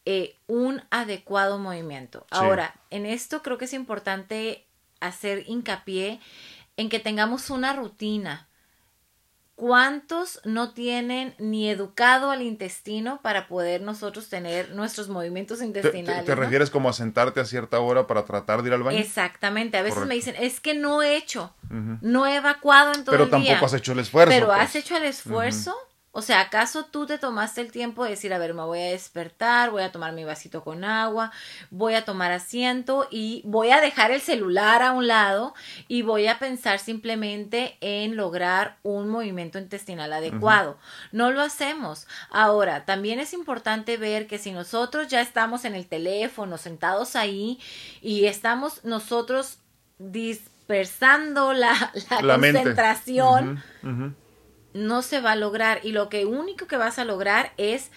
[0.04, 2.26] eh, un adecuado movimiento.
[2.30, 4.66] Ahora, en esto creo que es importante
[5.00, 6.20] hacer hincapié
[6.76, 8.48] en que tengamos una rutina
[9.62, 16.24] ¿Cuántos no tienen ni educado al intestino para poder nosotros tener nuestros movimientos intestinales?
[16.24, 18.98] ¿Te, refieres como a sentarte a cierta hora para tratar de ir al baño?
[18.98, 19.76] Exactamente.
[19.76, 21.54] A veces me dicen, es que no he hecho,
[22.00, 23.38] no he evacuado en todo Pero el día.
[23.38, 24.34] Pero tampoco has hecho el esfuerzo.
[24.34, 24.58] Pero pues.
[24.58, 25.76] has hecho el esfuerzo.
[26.14, 28.90] O sea, ¿acaso tú te tomaste el tiempo de decir, a ver, me voy a
[28.90, 31.32] despertar, voy a tomar mi vasito con agua,
[31.70, 35.54] voy a tomar asiento y voy a dejar el celular a un lado
[35.88, 40.76] y voy a pensar simplemente en lograr un movimiento intestinal adecuado?
[41.12, 42.06] No lo hacemos.
[42.28, 47.58] Ahora, también es importante ver que si nosotros ya estamos en el teléfono, sentados ahí
[48.02, 49.60] y estamos nosotros
[49.98, 53.62] dispersando la, la, concentración,
[54.74, 55.80] no se va a lograr.
[55.82, 57.90] Y lo que único que vas a lograr es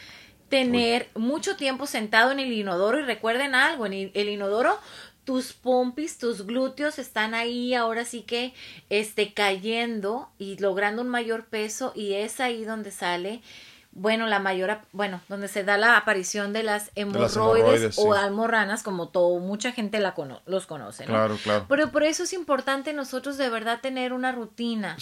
[0.49, 2.99] tener mucho tiempo sentado en el inodoro.
[2.99, 4.79] Y recuerden algo, en el inodoro
[5.25, 8.53] tus pompis, tus glúteos están ahí ahora sí que
[8.89, 11.91] este cayendo y logrando un mayor peso.
[11.95, 13.41] Y es ahí donde sale
[13.95, 19.07] bueno, la mayor, bueno, donde se da la aparición de las hemorroides, o almorranas, como
[19.07, 20.13] todo, mucha gente la
[20.45, 21.13] los conoce, ¿no?
[21.13, 21.65] Claro, claro.
[21.69, 24.97] Pero por eso es importante nosotros de verdad tener una rutina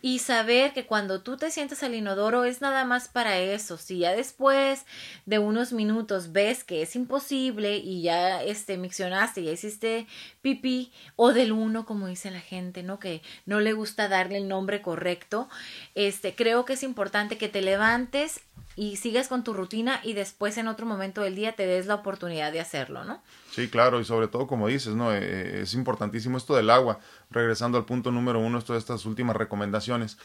[0.00, 3.76] y saber que cuando tú te sientes al inodoro es nada más para eso.
[3.76, 4.86] Si ya después
[5.26, 10.06] de unos minutos ves que es imposible y ya este miccionaste, ya hiciste
[10.48, 12.98] pipí o del uno, como dice la gente, ¿no?
[12.98, 15.48] Que no le gusta darle el nombre correcto.
[15.94, 18.40] Este, creo que es importante que te levantes
[18.76, 21.96] y sigues con tu rutina y después en otro momento del día te des la
[21.96, 23.20] oportunidad de hacerlo, ¿no?
[23.50, 25.12] Sí, claro, y sobre todo como dices, ¿no?
[25.12, 27.00] Eh, eh, es importantísimo esto del agua.
[27.30, 30.16] Regresando al punto número uno, esto de estas últimas recomendaciones.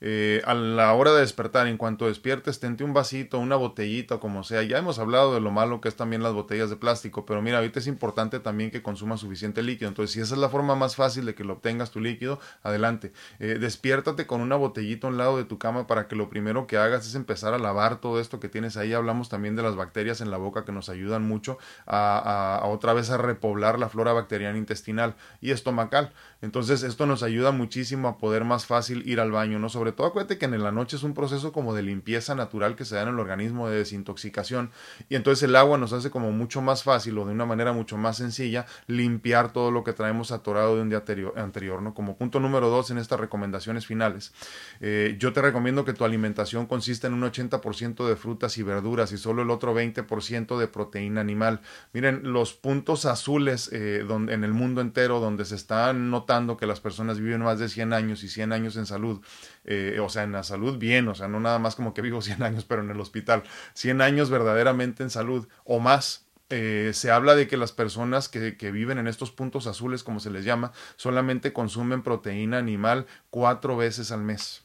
[0.00, 4.42] Eh, a la hora de despertar, en cuanto despiertes, tente un vasito, una botellita, como
[4.42, 4.62] sea.
[4.62, 7.58] Ya hemos hablado de lo malo que es también las botellas de plástico, pero mira,
[7.58, 9.88] ahorita es importante también que consumas suficiente líquido.
[9.88, 13.12] Entonces, si esa es la forma más fácil de que lo obtengas tu líquido, adelante.
[13.38, 16.66] Eh, despiértate con una botellita a un lado de tu cama para que lo primero
[16.66, 18.92] que hagas es empezar a lavar todo esto que tienes ahí.
[18.92, 22.92] Hablamos también de las bacterias en la boca que nos ayudan mucho a, a otra
[22.92, 26.12] vez a repoblar la flora bacteriana intestinal y estomacal.
[26.44, 29.70] Entonces, esto nos ayuda muchísimo a poder más fácil ir al baño, ¿no?
[29.70, 32.84] Sobre todo acuérdate que en la noche es un proceso como de limpieza natural que
[32.84, 34.70] se da en el organismo de desintoxicación
[35.08, 37.96] y entonces el agua nos hace como mucho más fácil o de una manera mucho
[37.96, 41.02] más sencilla limpiar todo lo que traemos atorado de un día
[41.36, 41.94] anterior, ¿no?
[41.94, 44.34] Como punto número dos en estas recomendaciones finales,
[44.80, 49.12] eh, yo te recomiendo que tu alimentación consista en un 80% de frutas y verduras
[49.12, 51.62] y solo el otro 20% de proteína animal.
[51.94, 56.66] Miren, los puntos azules eh, donde, en el mundo entero donde se están notando que
[56.66, 59.20] las personas viven más de 100 años y 100 años en salud,
[59.64, 62.22] eh, o sea, en la salud bien, o sea, no nada más como que vivo
[62.22, 63.42] 100 años, pero en el hospital,
[63.74, 66.26] 100 años verdaderamente en salud o más.
[66.50, 70.20] Eh, se habla de que las personas que, que, viven en estos puntos azules, como
[70.20, 74.63] se les llama, solamente consumen proteína animal cuatro veces al mes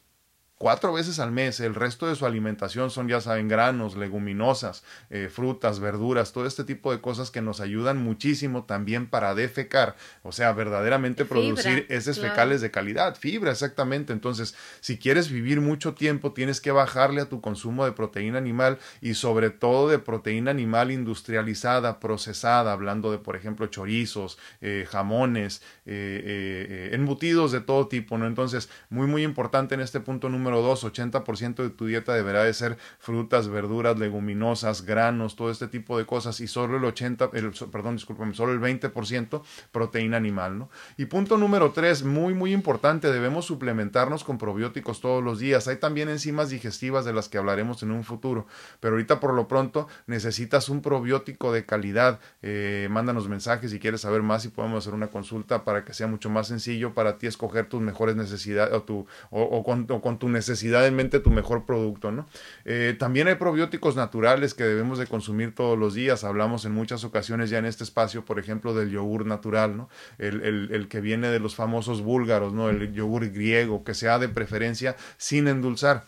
[0.59, 1.59] cuatro veces al mes.
[1.61, 6.65] El resto de su alimentación son, ya saben, granos, leguminosas, eh, frutas, verduras, todo este
[6.65, 12.19] tipo de cosas que nos ayudan muchísimo también para defecar, o sea, verdaderamente producir heces
[12.19, 14.13] fecales de calidad, fibra, exactamente.
[14.13, 18.79] Entonces, si quieres vivir mucho tiempo, tienes que bajarle a tu consumo de proteína animal
[19.01, 25.61] y sobre todo de proteína animal industrializada, procesada, hablando de, por ejemplo, chorizos, eh, jamones,
[25.85, 28.27] eh, embutidos de todo tipo, ¿no?
[28.27, 32.43] Entonces, muy, muy importante en este punto número número dos, 80% de tu dieta deberá
[32.43, 37.29] de ser frutas, verduras, leguminosas, granos, todo este tipo de cosas y solo el 80,
[37.33, 40.69] el, perdón, discúlpame, solo el 20% proteína animal, ¿no?
[40.97, 45.67] Y punto número tres, muy, muy importante, debemos suplementarnos con probióticos todos los días.
[45.67, 48.47] Hay también enzimas digestivas de las que hablaremos en un futuro,
[48.79, 52.19] pero ahorita por lo pronto necesitas un probiótico de calidad.
[52.41, 56.07] Eh, mándanos mensajes si quieres saber más y podemos hacer una consulta para que sea
[56.07, 60.17] mucho más sencillo para ti escoger tus mejores necesidades o, tu, o, con, o con
[60.17, 62.25] tu necesidad necesidad en mente tu mejor producto, ¿no?
[62.65, 66.23] Eh, también hay probióticos naturales que debemos de consumir todos los días.
[66.23, 69.89] Hablamos en muchas ocasiones ya en este espacio, por ejemplo, del yogur natural, ¿no?
[70.17, 72.69] El, el, el que viene de los famosos búlgaros, ¿no?
[72.69, 76.05] El yogur griego, que sea de preferencia sin endulzar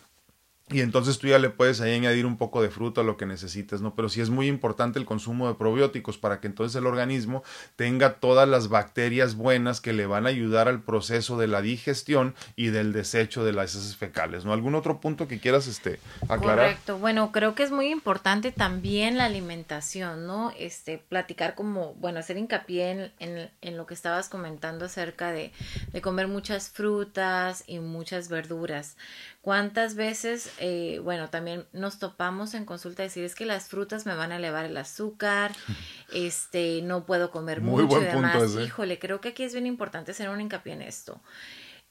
[0.72, 3.26] y entonces tú ya le puedes ahí añadir un poco de fruta a lo que
[3.26, 3.96] necesites, ¿no?
[3.96, 7.44] Pero sí es muy importante el consumo de probióticos para que entonces el organismo
[7.76, 12.36] tenga todas las bacterias buenas que le van a ayudar al proceso de la digestión
[12.56, 14.54] y del desecho de las heces fecales, ¿no?
[14.54, 16.66] ¿Algún otro punto que quieras este, aclarar?
[16.66, 16.98] Correcto.
[16.98, 20.52] Bueno, creo que es muy importante también la alimentación, ¿no?
[20.58, 25.52] Este, platicar como, bueno, hacer hincapié en, en, en lo que estabas comentando acerca de,
[25.92, 28.98] de comer muchas frutas y muchas verduras.
[29.42, 34.14] ¿Cuántas veces, eh, bueno, también nos topamos en consulta decir es que las frutas me
[34.14, 35.52] van a elevar el azúcar,
[36.14, 38.56] este, no puedo comer mucho y demás.
[38.64, 41.20] Híjole, creo que aquí es bien importante hacer un hincapié en esto.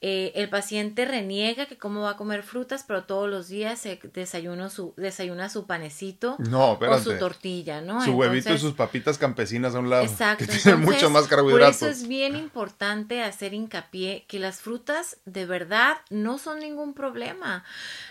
[0.03, 4.01] Eh, el paciente reniega que cómo va a comer frutas, pero todos los días se
[4.15, 8.03] desayuna su, desayuna su panecito o su tortilla, ¿no?
[8.03, 10.05] Su huevito y sus papitas campesinas a un lado.
[10.05, 10.47] Exacto.
[10.47, 11.81] Que tienen mucho más carbohidratos.
[11.81, 16.95] Por eso es bien importante hacer hincapié que las frutas de verdad no son ningún
[16.95, 17.63] problema.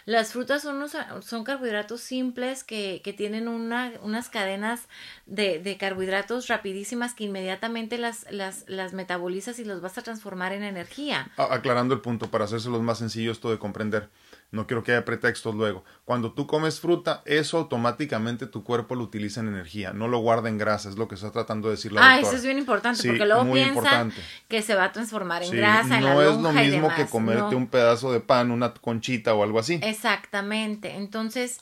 [0.05, 0.85] Las frutas son,
[1.21, 4.81] son carbohidratos simples que, que tienen una, unas cadenas
[5.25, 10.53] de, de, carbohidratos rapidísimas que inmediatamente las, las, las metabolizas y los vas a transformar
[10.53, 11.31] en energía.
[11.79, 14.09] El punto para los más sencillo esto de comprender.
[14.51, 15.83] No quiero que haya pretextos luego.
[16.05, 20.49] Cuando tú comes fruta, eso automáticamente tu cuerpo lo utiliza en energía, no lo guarda
[20.49, 23.07] en grasa, es lo que está tratando de decir la Ah, eso es bien importante,
[23.07, 24.11] porque luego piensan
[24.47, 28.11] que se va a transformar en grasa, No es lo mismo que comerte un pedazo
[28.11, 29.79] de pan, una conchita o algo así.
[29.83, 30.95] Exactamente.
[30.95, 31.59] Entonces,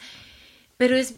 [0.77, 1.15] pero es,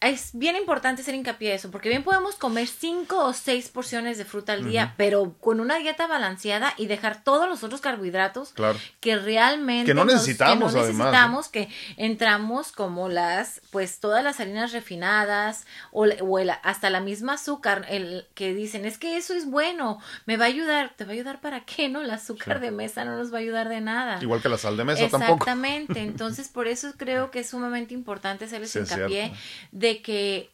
[0.00, 4.24] es bien importante hacer hincapié eso, porque bien podemos comer cinco o seis porciones de
[4.24, 8.54] fruta al día, pero con una dieta balanceada y dejar todos los otros carbohidratos
[9.00, 14.70] que realmente que no necesitamos, que necesitamos, que entramos como las, pues todas las harinas
[14.72, 19.98] refinadas o, o hasta la misma azúcar, el que dicen es que eso es bueno,
[20.26, 23.04] me va a ayudar, te va a ayudar para qué, no, el azúcar de mesa
[23.04, 24.20] no nos va a ayudar de nada.
[24.22, 25.32] Igual que la sal de mesa tampoco.
[25.32, 29.32] Exactamente, entonces por eso creo que es sumamente importante hacerles hincapié
[29.72, 30.50] de que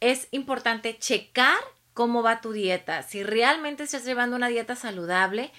[0.00, 1.58] es importante checar
[1.94, 5.52] cómo va tu dieta, si realmente estás llevando una dieta saludable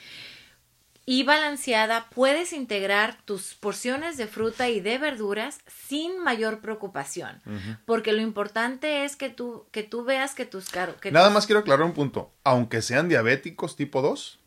[1.06, 7.42] y balanceada, puedes integrar tus porciones de fruta y de verduras sin mayor preocupación,
[7.86, 10.68] porque lo importante es que tú, que tú veas que tus...
[11.02, 14.39] Que Nada más quiero aclarar un punto, aunque sean diabéticos tipo 2,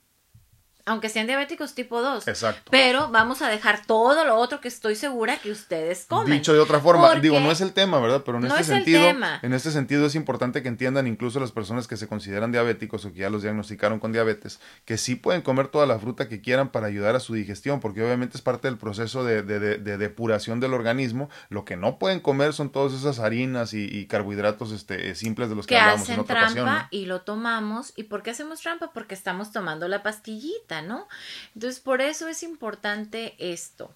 [0.85, 2.27] aunque sean diabéticos tipo 2.
[2.29, 2.71] Exacto.
[2.71, 6.33] Pero vamos a dejar todo lo otro que estoy segura que ustedes comen.
[6.33, 8.23] Dicho de otra forma, digo, no es el tema, ¿verdad?
[8.25, 9.39] Pero en no este es sentido, el tema.
[9.43, 13.13] en este sentido es importante que entiendan incluso las personas que se consideran diabéticos o
[13.13, 16.71] que ya los diagnosticaron con diabetes, que sí pueden comer toda la fruta que quieran
[16.71, 20.61] para ayudar a su digestión, porque obviamente es parte del proceso de, de, de, depuración
[20.61, 21.31] del organismo.
[21.49, 25.67] Lo que no pueden comer son todas esas harinas y, carbohidratos este, simples de los
[25.67, 27.93] que, hablamos en otra trampa y lo tomamos.
[27.97, 28.93] ¿Y por qué hacemos trampa?
[28.93, 31.09] Porque estamos tomando la pastillita, ¿no?
[31.55, 33.95] Entonces, por eso es importante esto,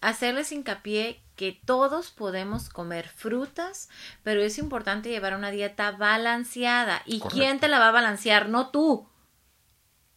[0.00, 3.88] hacerles hincapié que todos podemos comer frutas,
[4.22, 7.02] pero es importante llevar una dieta balanceada.
[7.04, 8.48] ¿Y quién te la va a balancear?
[8.48, 9.08] No tú.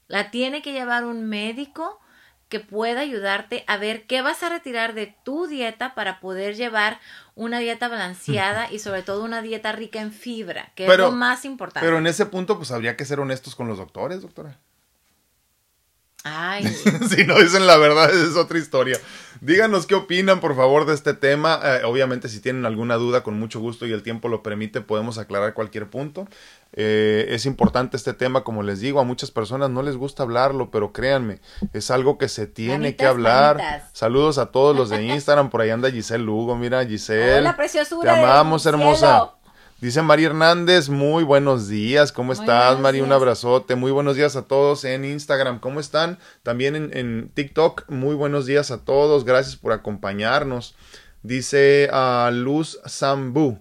[0.07, 1.99] La tiene que llevar un médico
[2.49, 6.99] que pueda ayudarte a ver qué vas a retirar de tu dieta para poder llevar
[7.33, 11.45] una dieta balanceada y sobre todo una dieta rica en fibra, que es lo más
[11.45, 11.87] importante.
[11.87, 14.59] Pero en ese punto, pues habría que ser honestos con los doctores, doctora.
[16.23, 16.67] Ay.
[17.09, 18.99] si no dicen la verdad, es otra historia.
[19.39, 21.59] Díganos qué opinan, por favor, de este tema.
[21.63, 25.17] Eh, obviamente, si tienen alguna duda, con mucho gusto y el tiempo lo permite, podemos
[25.17, 26.27] aclarar cualquier punto.
[26.73, 30.69] Eh, es importante este tema, como les digo, a muchas personas no les gusta hablarlo,
[30.69, 31.39] pero créanme,
[31.73, 33.89] es algo que se tiene que hablar.
[33.93, 37.39] Saludos a todos los de Instagram, por ahí anda Giselle Lugo, mira Giselle.
[37.39, 38.13] Hola, preciosura.
[38.13, 39.33] Te amamos, hermosa.
[39.81, 43.03] Dice María Hernández, muy buenos días, ¿cómo estás, María?
[43.03, 46.19] Un abrazote, muy buenos días a todos en Instagram, ¿cómo están?
[46.43, 50.75] También en, TikTok, muy buenos días a todos, gracias por acompañarnos.
[51.23, 53.57] Dice a Luz Sambu,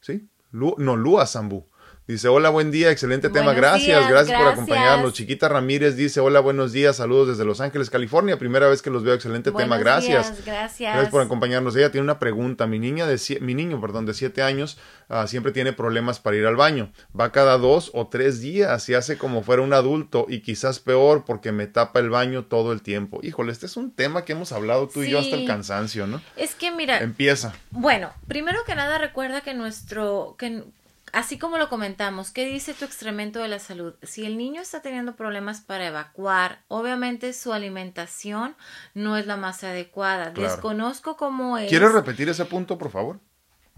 [0.00, 0.28] ¿sí?
[0.50, 1.64] no, Lua Sambu.
[2.08, 5.12] Dice, hola, buen día, excelente tema, gracias, gracias, por acompañarnos.
[5.12, 9.04] Chiquita Ramírez dice, hola, buenos días, saludos desde Los Ángeles, California, primera vez que los
[9.04, 10.44] veo, excelente tema, gracias.
[10.44, 10.94] gracias.
[10.94, 11.76] Gracias por acompañarnos.
[11.76, 15.52] Ella tiene una pregunta, mi niña de mi niño, perdón, de siete años, ah, siempre
[15.52, 16.92] tiene problemas para ir al baño.
[17.18, 21.24] Va cada dos o tres días y hace como fuera un adulto y quizás peor
[21.24, 23.20] porque me tapa el baño todo el tiempo.
[23.22, 26.20] Híjole, este es un tema que hemos hablado tú y yo hasta el cansancio, ¿no?
[26.36, 26.98] Es que mira.
[26.98, 27.54] Empieza.
[27.70, 30.64] Bueno, primero que nada recuerda que nuestro, que
[31.12, 33.94] Así como lo comentamos, ¿qué dice tu excremento de la salud?
[34.02, 38.56] Si el niño está teniendo problemas para evacuar, obviamente su alimentación
[38.94, 40.30] no es la más adecuada.
[40.30, 41.68] Desconozco cómo es.
[41.68, 43.20] ¿Quieres repetir ese punto, por favor?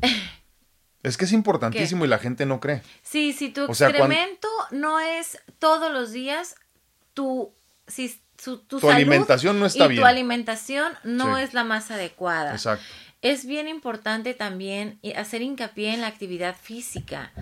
[1.02, 2.82] es que es importantísimo y la gente no cree.
[3.02, 6.54] Sí, si tu excremento no es todos los días,
[7.14, 7.52] tu,
[7.88, 8.16] si,
[8.68, 10.02] tu, alimentación no está y bien.
[10.02, 12.52] Tu alimentación no es la más adecuada.
[12.52, 12.84] Exacto
[13.24, 17.32] es bien importante también hacer hincapié en la actividad física.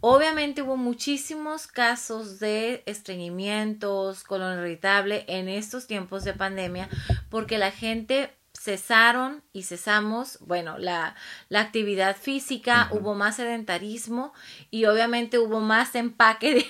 [0.00, 6.90] Obviamente hubo muchísimos casos de estreñimientos, colon irritable en estos tiempos de pandemia
[7.30, 8.30] porque la gente
[8.62, 11.16] cesaron y cesamos, bueno, la,
[11.48, 14.32] la actividad física, hubo más sedentarismo
[14.70, 16.66] y obviamente hubo más empaque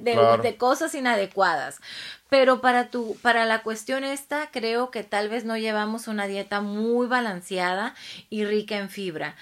[0.00, 1.80] de, de, cosas inadecuadas.
[2.28, 6.60] Pero para tu, para la cuestión esta, creo que tal vez no llevamos una dieta
[6.60, 7.94] muy balanceada
[8.30, 9.36] y rica en fibra.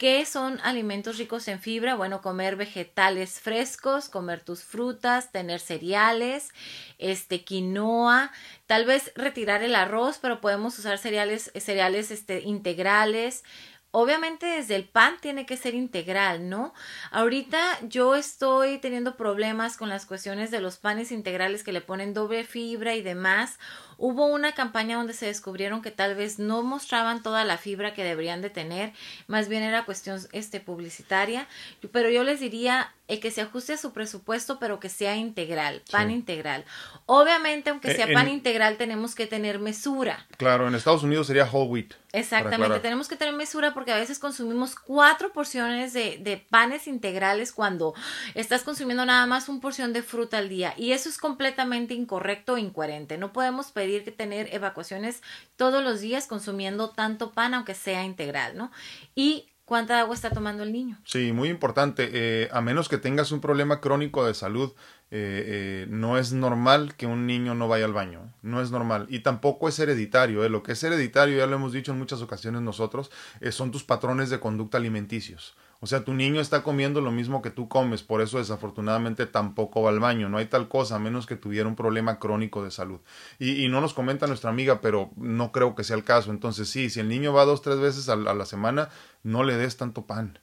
[0.00, 1.94] ¿Qué son alimentos ricos en fibra?
[1.94, 6.48] Bueno, comer vegetales frescos, comer tus frutas, tener cereales,
[6.96, 8.32] este quinoa,
[8.66, 13.44] tal vez retirar el arroz, pero podemos usar cereales, cereales este, integrales,
[13.92, 16.72] Obviamente desde el pan tiene que ser integral, ¿no?
[17.10, 22.14] Ahorita yo estoy teniendo problemas con las cuestiones de los panes integrales que le ponen
[22.14, 23.58] doble fibra y demás.
[23.98, 28.04] Hubo una campaña donde se descubrieron que tal vez no mostraban toda la fibra que
[28.04, 28.92] deberían de tener,
[29.26, 31.48] más bien era cuestión este publicitaria,
[31.92, 35.82] pero yo les diría el que se ajuste a su presupuesto, pero que sea integral,
[35.90, 36.64] pan integral.
[37.06, 40.26] Obviamente, aunque eh, sea pan integral, tenemos que tener mesura.
[40.36, 41.94] Claro, en Estados Unidos sería whole wheat.
[42.12, 47.52] Exactamente, tenemos que tener mesura porque a veces consumimos cuatro porciones de, de, panes integrales
[47.52, 47.94] cuando
[48.34, 52.56] estás consumiendo nada más una porción de fruta al día y eso es completamente incorrecto
[52.56, 53.16] e incoherente.
[53.16, 55.22] No podemos pedir que tener evacuaciones
[55.56, 58.72] todos los días consumiendo tanto pan aunque sea integral, ¿no?
[59.14, 60.98] Y cuánta agua está tomando el niño.
[61.04, 62.10] Sí, muy importante.
[62.12, 64.72] Eh, a menos que tengas un problema crónico de salud,
[65.12, 68.32] eh, eh, no es normal que un niño no vaya al baño.
[68.42, 69.06] No es normal.
[69.08, 70.48] Y tampoco es hereditario.
[70.48, 73.12] Lo que es hereditario, ya lo hemos dicho en muchas ocasiones nosotros,
[73.52, 75.54] son tus patrones de conducta alimenticios.
[75.82, 79.82] O sea, tu niño está comiendo lo mismo que tú comes, por eso desafortunadamente tampoco
[79.82, 80.28] va al baño.
[80.28, 83.00] No hay tal cosa, a menos que tuviera un problema crónico de salud.
[83.38, 86.30] Y, y no nos comenta nuestra amiga, pero no creo que sea el caso.
[86.30, 88.90] Entonces sí, si el niño va dos, tres veces a, la semana,
[89.22, 90.38] no le des tanto pan.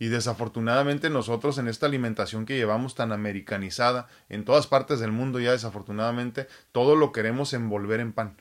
[0.00, 5.38] Y desafortunadamente nosotros en esta alimentación que llevamos tan americanizada, en todas partes del mundo
[5.38, 8.36] ya desafortunadamente, todo lo queremos envolver en pan.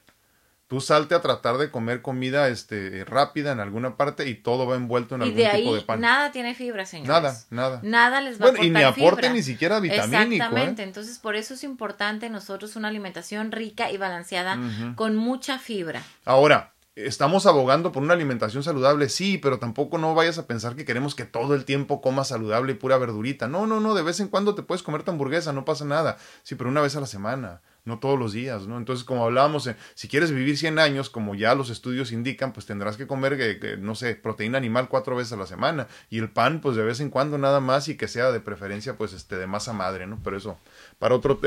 [0.69, 4.75] Tú salte a tratar de comer comida este, rápida en alguna parte y todo va
[4.75, 6.00] envuelto en y algún de ahí tipo de pan.
[6.00, 7.10] nada tiene fibra, señores.
[7.10, 7.79] Nada, nada.
[7.81, 9.33] Nada les va a Bueno, aportar y ni aporte fibra.
[9.33, 10.31] ni siquiera vitamínico.
[10.31, 10.35] ¿eh?
[10.35, 14.60] Exactamente, entonces por eso es importante nosotros una alimentación rica y balanceada
[14.96, 16.04] con mucha fibra.
[16.23, 16.71] Ahora,
[17.06, 21.15] estamos abogando por una alimentación saludable, sí, pero tampoco no vayas a pensar que queremos
[21.15, 23.47] que todo el tiempo comas saludable y pura verdurita.
[23.47, 26.17] No, no, no, de vez en cuando te puedes comer tu hamburguesa, no pasa nada.
[26.43, 28.77] Sí, pero una vez a la semana, no todos los días, ¿no?
[28.77, 32.65] Entonces, como hablábamos, eh, si quieres vivir 100 años, como ya los estudios indican, pues
[32.65, 35.87] tendrás que comer, que- que, no sé, proteína animal cuatro veces a la semana.
[36.10, 38.95] Y el pan, pues de vez en cuando nada más y que sea de preferencia,
[38.97, 40.19] pues, este, de masa madre, ¿no?
[40.23, 40.58] Pero eso,
[41.00, 41.39] para eh, otro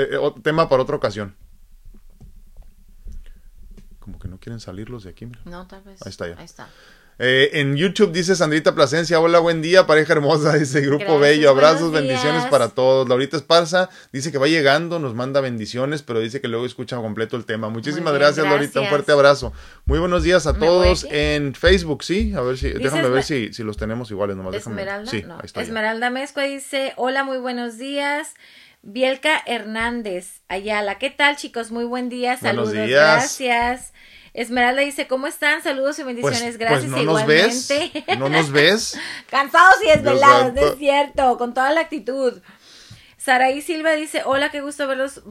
[0.43, 1.35] tema, para otra ocasión.
[4.03, 5.41] Como que no quieren salir los de aquí, mira.
[5.45, 6.03] No, tal vez.
[6.05, 6.35] Ahí está ya.
[6.39, 6.69] Ahí está.
[7.19, 11.51] Eh, en YouTube dice Sandrita Plasencia, hola, buen día, pareja hermosa, dice Grupo Gracias, Bello,
[11.51, 13.09] abrazos, bendiciones para todos.
[13.09, 17.37] Laurita Esparza dice que va llegando, nos manda bendiciones, pero dice que luego escucha completo
[17.37, 17.69] el tema.
[17.69, 18.89] Muchísimas bien, gracias, Laurita, un gracias.
[18.89, 19.53] fuerte abrazo.
[19.85, 23.23] Muy buenos días a ¿Me voy todos en Facebook, sí, a ver si, déjame ver
[23.23, 24.81] si, si los tenemos iguales, nomás déjame.
[24.81, 25.35] Esmeralda, Sí, no.
[25.35, 25.61] ahí está.
[25.61, 25.67] ya.
[25.67, 28.35] Esmeralda Mezcua dice, hola, muy buenos días.
[28.83, 31.71] Bielka Hernández, Ayala, ¿qué tal chicos?
[31.71, 32.89] Muy buen día, saludos, días.
[32.89, 33.93] gracias.
[34.35, 35.63] Esmeralda dice, ¿cómo están?
[35.63, 38.17] Saludos y Pues, bendiciones, pues gracias no nos ves, igualmente.
[38.19, 38.99] no nos ves.
[39.31, 42.41] Cansados y desvelados, no es cierto, con toda la actitud.
[43.19, 45.23] Saraí Silva dice, hola, qué gusto verlos,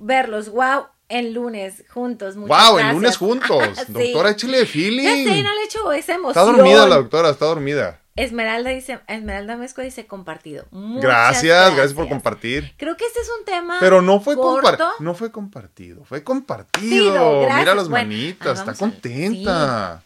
[0.00, 2.36] verlos, wow, en lunes, juntos.
[2.36, 2.94] Muchas wow, el gracias".
[2.94, 3.78] lunes juntos.
[3.86, 3.92] Sí.
[3.92, 5.24] Doctora, échale Ya feeling.
[5.26, 6.30] sé, no le echo esa emoción.
[6.48, 8.02] Está dormida la doctora, está dormida.
[8.18, 10.66] Esmeralda dice, Esmeralda Mezco dice compartido.
[10.70, 12.74] Muchas Gracias, gracias por compartir.
[12.76, 14.90] Creo que este es un tema Pero no fue compartido.
[14.98, 17.42] No fue compartido, fue compartido.
[17.54, 20.02] Mira las Bueno, manitas, ah, está contenta.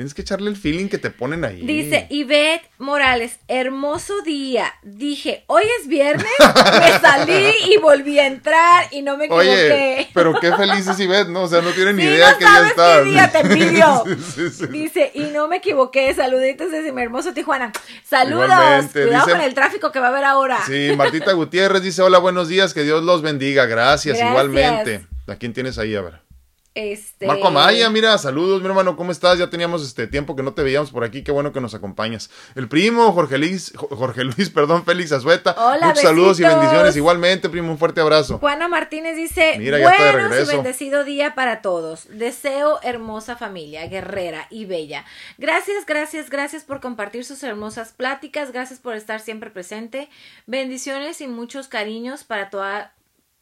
[0.00, 1.60] Tienes que echarle el feeling que te ponen ahí.
[1.60, 4.72] Dice Ivette Morales, hermoso día.
[4.82, 10.08] Dije, hoy es viernes, me salí y volví a entrar y no me Oye, equivoqué.
[10.14, 11.42] pero qué feliz es Ivette, ¿no?
[11.42, 13.02] O sea, no tiene ni Sí, idea no que ya sabes está.
[13.02, 13.40] qué día te.
[14.16, 14.66] Sí, sí, sí.
[14.68, 17.70] Dice, y no me equivoqué, saluditos desde mi hermoso Tijuana.
[18.02, 20.60] Saludos, Igualmente, cuidado dice- con el tráfico que va a haber ahora.
[20.66, 23.66] Sí, Martita Gutiérrez dice, hola, buenos días, que Dios los bendiga.
[23.66, 24.30] Gracias, Gracias.
[24.30, 25.06] igualmente.
[25.26, 25.94] ¿A quién tienes ahí?
[25.94, 26.29] A ver.
[26.72, 27.26] Este...
[27.26, 29.38] Marco Amaya, mira, saludos, mi hermano, ¿cómo estás?
[29.38, 32.30] Ya teníamos este tiempo que no te veíamos por aquí, qué bueno que nos acompañas.
[32.54, 35.56] El primo, Jorge Luis, Jo- Jorge Luis, perdón, Félix Azueta.
[35.58, 36.96] Hola, Muchos saludos y bendiciones.
[36.96, 38.38] Igualmente, primo, un fuerte abrazo.
[38.38, 42.06] Juana Martínez dice, Mira, buenos y bendecido día para todos.
[42.08, 45.04] Deseo hermosa familia, guerrera y bella.
[45.38, 48.52] Gracias, gracias, gracias por compartir sus hermosas pláticas.
[48.52, 50.08] Gracias por estar siempre presente.
[50.46, 52.92] Bendiciones y muchos cariños para toda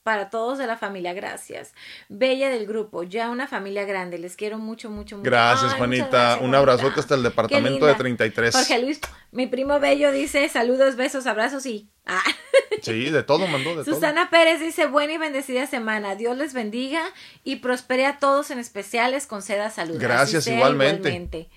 [0.09, 1.75] para todos de la familia, gracias.
[2.09, 5.31] Bella del grupo, ya una familia grande, les quiero mucho, mucho, mucho.
[5.31, 6.07] Gracias, Ay, Juanita.
[6.09, 7.99] gracias, un abrazote hasta el departamento de linda.
[7.99, 8.55] 33.
[8.55, 9.01] Jorge Luis,
[9.33, 11.91] mi primo Bello dice saludos, besos, abrazos y...
[12.07, 12.23] Ah.
[12.81, 13.95] Sí, de todo mandó, de todo.
[13.95, 16.15] Susana Pérez dice, buena y bendecida semana.
[16.15, 17.03] Dios les bendiga
[17.45, 19.97] y prospere a todos, en especial les conceda salud.
[19.99, 21.51] Gracias, igualmente.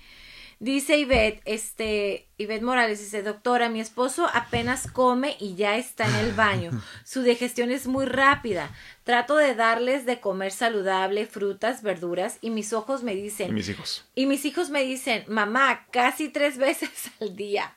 [0.62, 6.14] Dice Ivette, este, Ivette Morales dice, doctora, mi esposo apenas come y ya está en
[6.24, 6.70] el baño.
[7.04, 8.70] Su digestión es muy rápida.
[9.02, 13.68] Trato de darles de comer saludable, frutas, verduras, y mis ojos me dicen, Y mis
[13.70, 14.04] hijos.
[14.14, 17.76] y mis hijos me dicen, mamá, casi tres veces al día.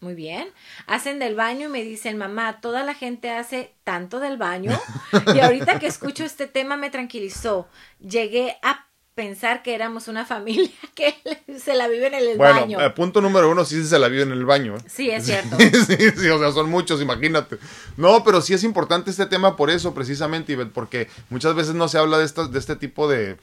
[0.00, 0.48] Muy bien.
[0.88, 4.76] Hacen del baño y me dicen, mamá, toda la gente hace tanto del baño.
[5.36, 7.68] Y ahorita que escucho este tema me tranquilizó.
[8.00, 8.87] Llegué a
[9.18, 11.12] pensar que éramos una familia que
[11.58, 12.80] se la vive en el Bueno, baño.
[12.80, 14.76] eh, punto número uno, sí se la vive en el baño.
[14.76, 14.80] ¿eh?
[14.86, 15.56] Sí, es cierto.
[15.58, 17.58] sí, sí, o sea, son muchos, imagínate.
[17.96, 21.88] No, pero sí es importante este tema por eso, precisamente, Ivette, porque muchas veces no
[21.88, 23.38] se habla de, estas, de este tipo de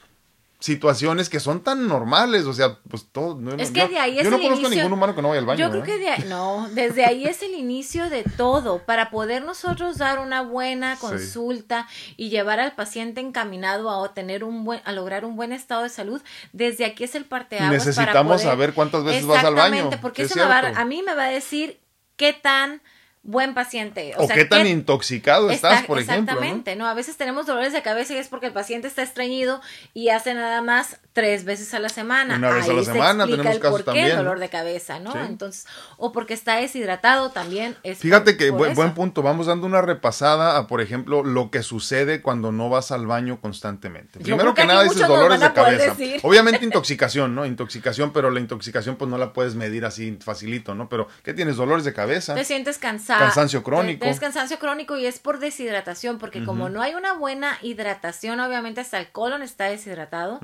[0.58, 3.36] situaciones que son tan normales, o sea, pues todo.
[3.36, 5.14] no- Es no- que yo, de ahí yo es no el conozco a ningún humano
[5.14, 5.58] que no vaya al baño.
[5.58, 5.86] Yo creo ¿eh?
[5.86, 10.18] que de ahí, no, desde ahí es el inicio de todo, para poder nosotros dar
[10.18, 11.86] una buena consulta
[12.16, 15.88] y llevar al paciente encaminado a tener un buen, a lograr un buen estado de
[15.90, 19.66] salud, desde aquí es el parteaguas para Necesitamos poder- saber cuántas veces vas al baño.
[19.74, 21.78] Exactamente, porque es eso me va a mí me va a decir
[22.16, 22.80] qué tan
[23.26, 26.32] buen paciente, O, sea, qué tan intoxicado estás, Está- por ejemplo.
[26.34, 26.86] Exactamente, ¿no?
[26.86, 29.60] A veces tenemos dolores de cabeza y es porque el paciente está estreñido
[29.94, 32.36] y hace nada más tres veces a la semana.
[32.36, 35.00] Una vez a la se semana, tenemos el casos por qué también, dolor de cabeza,
[35.00, 35.12] ¿no?
[35.12, 35.18] Sí.
[35.26, 35.66] Entonces,
[35.96, 39.22] o porque está deshidratado también es Fíjate por- que por buen, buen punto.
[39.22, 43.40] Vamos dando una repasada a, por ejemplo, lo que sucede cuando no vas al baño
[43.40, 44.20] constantemente.
[44.20, 45.94] Yo Primero que que nada dices dolores de cabeza.
[45.94, 46.20] decir.
[46.22, 47.44] Obviamente intoxicación, ¿no?
[47.44, 50.88] Intoxicación, pero la intoxicación pues no la puedes medir así facilito, ¿no?
[50.88, 51.56] Pero ¿qué tienes?
[51.56, 52.34] Dolores de cabeza.
[52.34, 53.15] Te sientes cansado.
[53.18, 54.00] Cansancio crónico.
[54.00, 58.80] Tienes cansancio crónico y es por deshidratación, porque como no hay una buena hidratación, obviamente
[58.80, 60.40] hasta el colon está deshidratado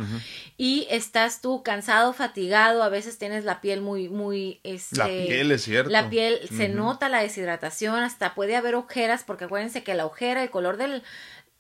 [0.57, 4.61] y estás tú cansado, fatigado, a veces tienes la piel muy, muy...
[4.63, 5.91] Este, la piel es cierto.
[5.91, 10.43] La piel, se nota la deshidratación, hasta puede haber ojeras, porque acuérdense que la ojera,
[10.43, 11.03] el color del...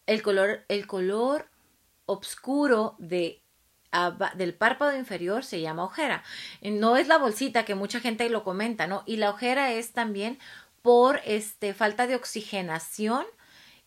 [0.04, 1.46] El color, el color
[2.06, 3.42] oscuro de
[4.36, 6.22] del párpado inferior se llama ojera.
[6.62, 9.02] No es la bolsita que mucha gente lo comenta, ¿no?
[9.04, 10.38] Y la ojera es también
[10.82, 13.24] por este falta de oxigenación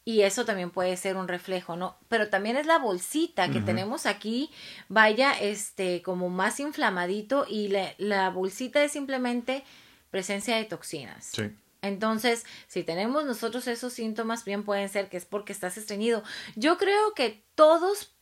[0.08, 1.98] y eso también puede ser un reflejo, ¿no?
[2.10, 4.52] Pero también es la bolsita que tenemos aquí,
[4.88, 9.64] vaya, este, como más inflamadito y la bolsita es simplemente
[10.12, 11.32] presencia de toxinas.
[11.34, 11.52] Sí.
[11.82, 16.24] Entonces, si tenemos nosotros esos síntomas, bien pueden ser que es porque estás estreñido.
[16.56, 18.15] Yo creo que todos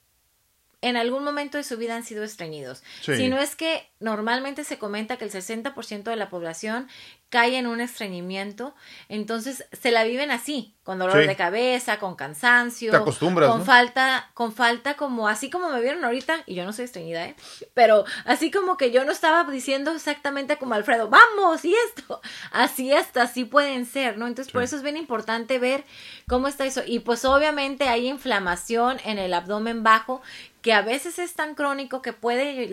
[0.83, 2.83] en algún momento de su vida han sido estreñidos.
[3.01, 6.89] Si no es que normalmente se comenta que el 60% de la población
[7.29, 8.75] cae en un estreñimiento,
[9.07, 14.29] entonces se la viven así, con dolor de cabeza, con cansancio, Te acostumbras, con falta,
[14.35, 17.35] con falta como así como me vieron ahorita, y yo no soy estreñida, ¿eh?
[17.73, 22.21] Pero así como que yo no estaba diciendo exactamente como Alfredo, vamos, y esto,
[22.51, 24.27] así hasta así pueden ser, ¿no?
[24.27, 25.85] Entonces por eso es bien importante ver
[26.27, 26.83] cómo está eso.
[26.85, 30.21] Y pues obviamente hay inflamación en el abdomen bajo
[30.63, 32.67] que a veces es tan crónico que puede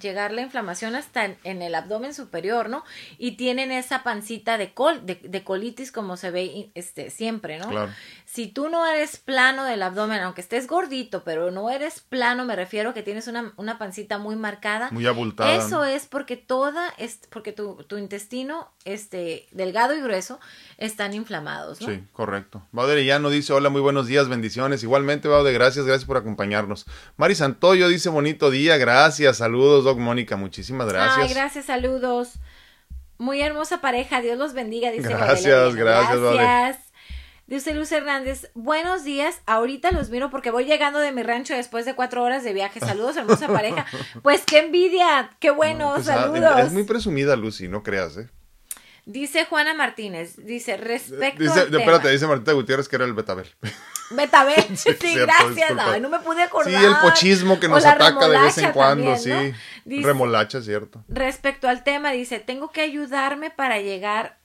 [0.00, 2.84] llegar la inflamación hasta en, el abdomen superior, ¿no?
[3.16, 7.68] Y tienen esa pancita de, col, de, colitis como se ve este, siempre, ¿no?
[7.68, 7.92] Claro.
[8.24, 12.56] Si tú no eres plano del abdomen, aunque estés gordito, pero no eres plano, me
[12.56, 14.90] refiero a que tienes una, una pancita muy marcada.
[14.90, 15.54] Muy abultada.
[15.54, 20.40] Eso es porque toda, es porque tu, tu intestino, este, delgado y grueso,
[20.78, 21.88] están inflamados, ¿no?
[21.88, 22.62] Sí, correcto.
[22.70, 24.84] Bauder ya no dice, hola, muy buenos días, bendiciones.
[24.84, 26.86] Igualmente, Bauder, gracias, gracias por acompañarnos.
[27.16, 31.28] Mari Santoyo dice bonito día, gracias, saludos, Doc Mónica, muchísimas gracias.
[31.28, 32.34] Ay, gracias, saludos.
[33.18, 36.88] Muy hermosa pareja, Dios los bendiga, dice Gracias, gracias, Gracias.
[37.48, 41.86] Dice Luz Hernández, buenos días, ahorita los miro porque voy llegando de mi rancho después
[41.86, 42.78] de cuatro horas de viaje.
[42.78, 43.86] Saludos, hermosa pareja.
[44.22, 46.60] Pues qué envidia, qué bueno, pues, ah, saludos.
[46.60, 48.28] Es muy presumida, Lucy, no creas, ¿eh?
[49.08, 53.50] Dice Juana Martínez, dice, respecto dice, Espérate, dice Martita Gutiérrez que era el Betabel.
[54.10, 55.98] Betabel, sí, gracias.
[56.02, 56.78] no me pude acordar.
[56.78, 59.32] Sí, el pochismo que nos ataca de vez en cuando, sí.
[59.86, 61.02] remolacha, cierto.
[61.08, 64.40] Respecto al tema, dice, tengo que ayudarme para llegar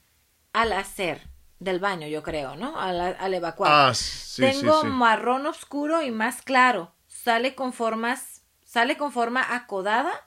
[0.54, 2.80] al hacer del baño, yo creo, ¿no?
[2.80, 3.70] Al, evacuar.
[3.70, 6.94] Ah, sí, Tengo marrón oscuro y más claro.
[7.06, 10.26] Sale con formas, sale con forma acodada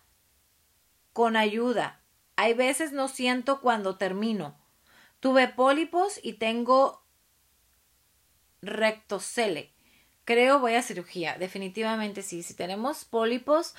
[1.11, 2.01] con ayuda
[2.37, 4.55] hay veces no siento cuando termino.
[5.19, 7.03] Tuve pólipos y tengo
[8.61, 9.73] rectocele.
[10.23, 12.43] Creo voy a cirugía, definitivamente sí.
[12.43, 13.73] Si tenemos pólipos,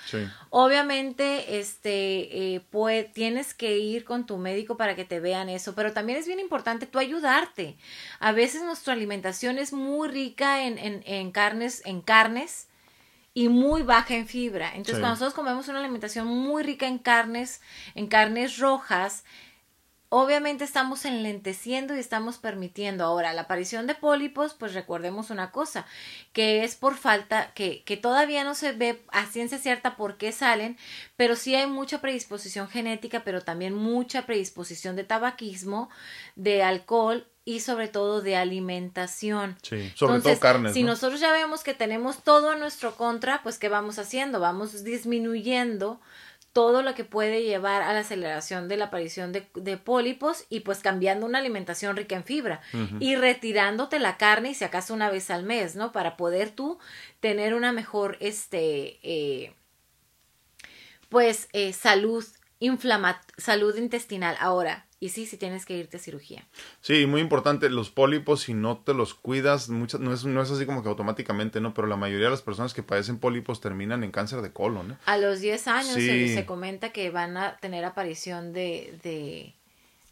[0.48, 5.74] obviamente este eh, pues, tienes que ir con tu médico para que te vean eso,
[5.74, 7.76] pero también es bien importante tú ayudarte.
[8.18, 12.67] A veces nuestra alimentación es muy rica en, en, en carnes, en carnes,
[13.39, 14.70] y muy baja en fibra.
[14.70, 17.61] Entonces, cuando nosotros comemos una alimentación muy rica en carnes,
[17.95, 19.22] en carnes rojas,
[20.11, 25.86] obviamente estamos enlenteciendo y estamos permitiendo ahora la aparición de pólipos, pues recordemos una cosa,
[26.32, 30.32] que es por falta, que, que todavía no se ve a ciencia cierta por qué
[30.32, 30.78] salen,
[31.16, 35.90] pero sí hay mucha predisposición genética, pero también mucha predisposición de tabaquismo,
[36.36, 39.56] de alcohol y sobre todo de alimentación.
[39.62, 40.74] Sí, sobre todo carnes.
[40.74, 44.38] Si nosotros ya vemos que tenemos todo a nuestro contra, pues ¿qué vamos haciendo?
[44.38, 45.98] Vamos disminuyendo
[46.53, 50.61] todo lo que puede llevar a la aceleración de la aparición de, de pólipos y
[50.61, 52.61] pues cambiando una alimentación rica en fibra
[53.01, 55.92] y retirándote la carne y si acaso una vez al mes, ¿no?
[55.92, 56.78] Para poder tú
[57.20, 59.53] tener una mejor, este, eh,
[61.09, 62.24] pues, eh, salud,
[62.61, 64.36] inflama salud intestinal.
[64.40, 66.44] Ahora, y sí, sí tienes que irte a cirugía.
[66.80, 70.50] Sí, muy importante, los pólipos, si no te los cuidas, muchas, no, es, no es
[70.50, 71.72] así como que automáticamente, ¿no?
[71.72, 74.96] Pero la mayoría de las personas que padecen pólipos terminan en cáncer de colon, ¿no?
[75.06, 79.54] A los 10 años se, comenta que van a tener aparición de, de,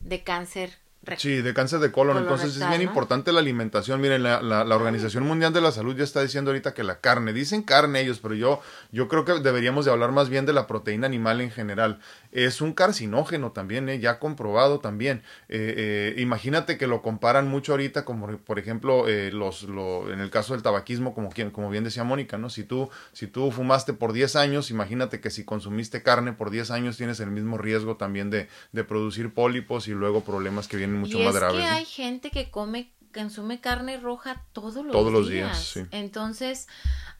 [0.00, 0.78] de cáncer
[1.16, 2.18] Sí, de cáncer de colon.
[2.18, 4.00] Entonces es bien importante la alimentación.
[4.00, 7.00] Miren, la, la, la, Organización Mundial de la Salud ya está diciendo ahorita que la
[7.00, 10.52] carne, dicen carne ellos, pero yo, yo creo que deberíamos de hablar más bien de
[10.52, 12.00] la proteína animal en general.
[12.32, 14.00] Es un carcinógeno también, ¿eh?
[14.00, 15.22] ya comprobado también.
[15.48, 20.20] Eh, eh, imagínate que lo comparan mucho ahorita, como por ejemplo, eh, los, lo, en
[20.20, 22.50] el caso del tabaquismo, como, como bien decía Mónica, ¿no?
[22.50, 26.70] Si tú, si tú fumaste por 10 años, imagínate que si consumiste carne por 10
[26.72, 30.95] años tienes el mismo riesgo también de, de producir pólipos y luego problemas que vienen
[30.96, 35.06] mucho y más es Que hay gente que come, consume carne roja todos los todos
[35.06, 35.12] días.
[35.12, 35.64] los días.
[35.64, 35.80] Sí.
[35.90, 36.68] Entonces,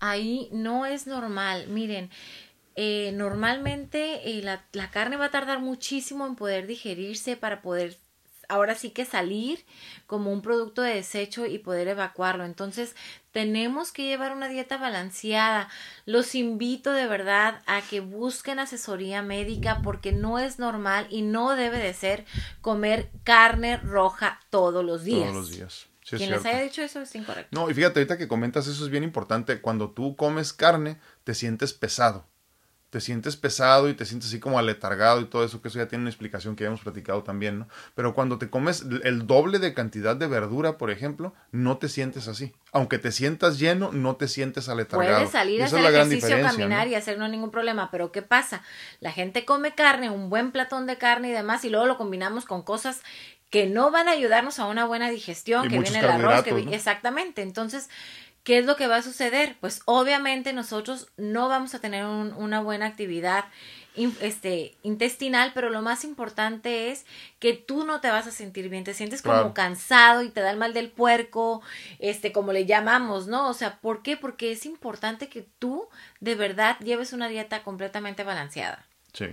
[0.01, 1.69] ahí no es normal.
[1.69, 2.11] Miren,
[2.75, 7.99] eh, normalmente eh, la, la, carne va a tardar muchísimo en poder digerirse para poder
[8.49, 9.65] ahora sí que salir
[10.07, 12.45] como un producto de desecho y poder evacuarlo.
[12.45, 12.95] Entonces,
[13.37, 15.69] tenemos que llevar una dieta balanceada.
[16.07, 21.55] Los invito de verdad a que busquen asesoría médica porque no es normal y no
[21.55, 22.25] debe de ser
[22.63, 25.29] comer carne roja todos los días.
[25.29, 25.87] Todos los días.
[26.03, 27.51] Sí, Quien es les haya dicho eso es incorrecto.
[27.51, 29.61] No, y fíjate, ahorita que comentas eso es bien importante.
[29.61, 32.25] Cuando tú comes carne, te sientes pesado.
[32.97, 35.87] Te sientes pesado y te sientes así como aletargado y todo eso, que eso ya
[35.87, 37.69] tiene una explicación que ya hemos platicado también, ¿no?
[37.95, 42.27] Pero cuando te comes el doble de cantidad de verdura, por ejemplo, no te sientes
[42.27, 42.55] así.
[42.73, 45.15] Aunque te sientas lleno, no te sientes aletargado.
[45.15, 46.93] Puedes salir a hacer ejercicio, caminar ¿no?
[46.93, 48.63] y hacer no ningún problema, pero ¿qué pasa?
[49.01, 52.47] La gente come carne, un buen platón de carne y demás, y luego lo combinamos
[52.47, 53.03] con cosas
[53.51, 56.75] que no van a ayudarnos a una buena digestión, Y que viene el arroz, que
[56.75, 57.43] exactamente.
[57.43, 57.89] Entonces,
[58.47, 59.57] ¿qué es lo que va a suceder?
[59.61, 63.45] Pues obviamente nosotros no vamos a tener un- una buena actividad
[64.21, 67.07] este intestinal, pero lo más importante es
[67.41, 69.55] que tú no te vas a sentir bien, te sientes como Claro.
[69.55, 71.61] cansado y te da el mal del puerco,
[71.99, 73.49] este como le llamamos, ¿no?
[73.49, 74.17] O sea, ¿por qué?
[74.17, 75.89] Porque es importante que tú
[76.21, 78.87] de verdad lleves una dieta completamente balanceada.
[79.13, 79.27] Sí.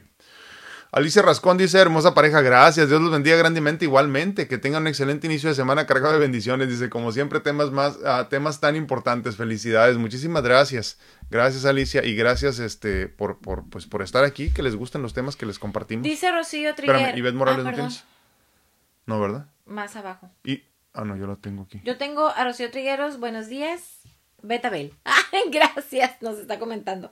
[0.95, 5.25] Alicia Rascón dice, hermosa pareja, gracias, Dios los bendiga grandemente igualmente, que tengan un excelente
[5.25, 9.35] inicio de semana cargado de bendiciones, dice, como siempre, temas más, ah, temas tan importantes,
[9.35, 10.99] felicidades, muchísimas gracias,
[11.31, 15.15] gracias Alicia, y gracias este por, por, pues, por estar aquí, que les gustan los
[15.15, 16.03] temas que les compartimos.
[16.03, 16.95] Dice Rocío Triguer.
[16.95, 18.03] Espérame, ¿Ivette Morales Ah, no tienes?
[19.07, 19.47] No, ¿verdad?
[19.65, 20.29] Más abajo.
[20.43, 20.61] Y,
[20.93, 21.81] ah, no, yo lo tengo aquí.
[21.83, 24.01] Yo tengo a Rocío Trigueros, buenos días.
[24.43, 24.93] Betabel.
[25.05, 27.11] Ay, gracias, nos está comentando.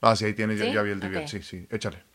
[0.00, 0.72] Ah, sí, ahí tienes, ya- ¿Sí?
[0.72, 2.07] ya, vi el sí, sí, échale.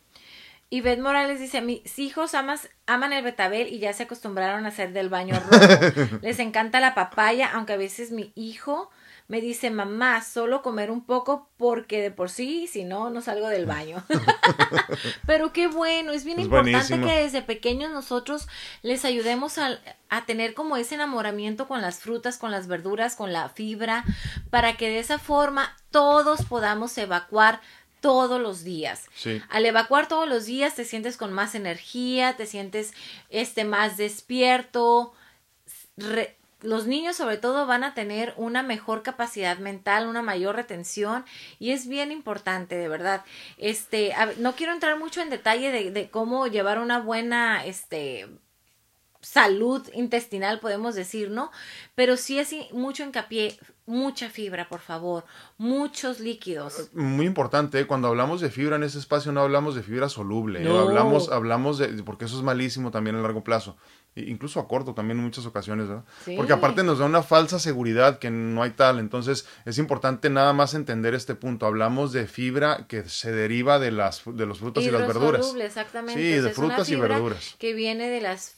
[0.70, 4.70] Y Beth Morales dice, mis hijos amas, aman el betabel y ya se acostumbraron a
[4.70, 6.18] hacer del baño rojo.
[6.22, 8.90] Les encanta la papaya, aunque a veces mi hijo
[9.28, 13.48] me dice, mamá, solo comer un poco porque de por sí, si no, no salgo
[13.48, 14.04] del baño.
[15.26, 17.08] Pero qué bueno, es bien Es importante buenísimo.
[17.08, 18.48] que desde pequeños nosotros
[18.82, 23.32] les ayudemos a, a tener como ese enamoramiento con las frutas, con las verduras, con
[23.32, 24.04] la fibra,
[24.50, 27.62] para que de esa forma todos podamos evacuar
[28.04, 29.08] todos los días.
[29.16, 29.42] Sí.
[29.50, 32.94] Al evacuar todos los días te sientes con más energía, te sientes
[33.30, 35.14] este más despierto.
[35.98, 41.26] Re- los niños sobre todo van a tener una mejor capacidad mental, una mayor retención
[41.60, 43.24] y es bien importante, de verdad.
[43.58, 48.28] Este, a no quiero entrar mucho en detalle de, de cómo llevar una buena, este,
[49.24, 51.50] salud intestinal, podemos decir, ¿no?
[51.96, 55.26] Pero sí es mucho hincapié, mucha fibra, por favor,
[55.58, 56.90] muchos líquidos.
[56.94, 57.88] Muy importante, ¿eh?
[57.88, 60.66] cuando hablamos de fibra en ese espacio no hablamos de fibra soluble, ¿eh?
[60.66, 60.80] No.
[60.80, 63.78] hablamos, hablamos de, porque eso es malísimo también a largo plazo,
[64.16, 66.04] e incluso a corto también en muchas ocasiones, ¿verdad?
[66.24, 66.36] Sí.
[66.36, 70.54] Porque aparte nos da una falsa seguridad que no hay tal, entonces es importante nada
[70.54, 74.84] más entender este punto, hablamos de fibra que se deriva de las de los frutas
[74.84, 75.54] y las verduras.
[75.60, 76.22] Exactamente.
[76.22, 77.56] Sí, de frutas y verduras.
[77.58, 78.56] Que viene de las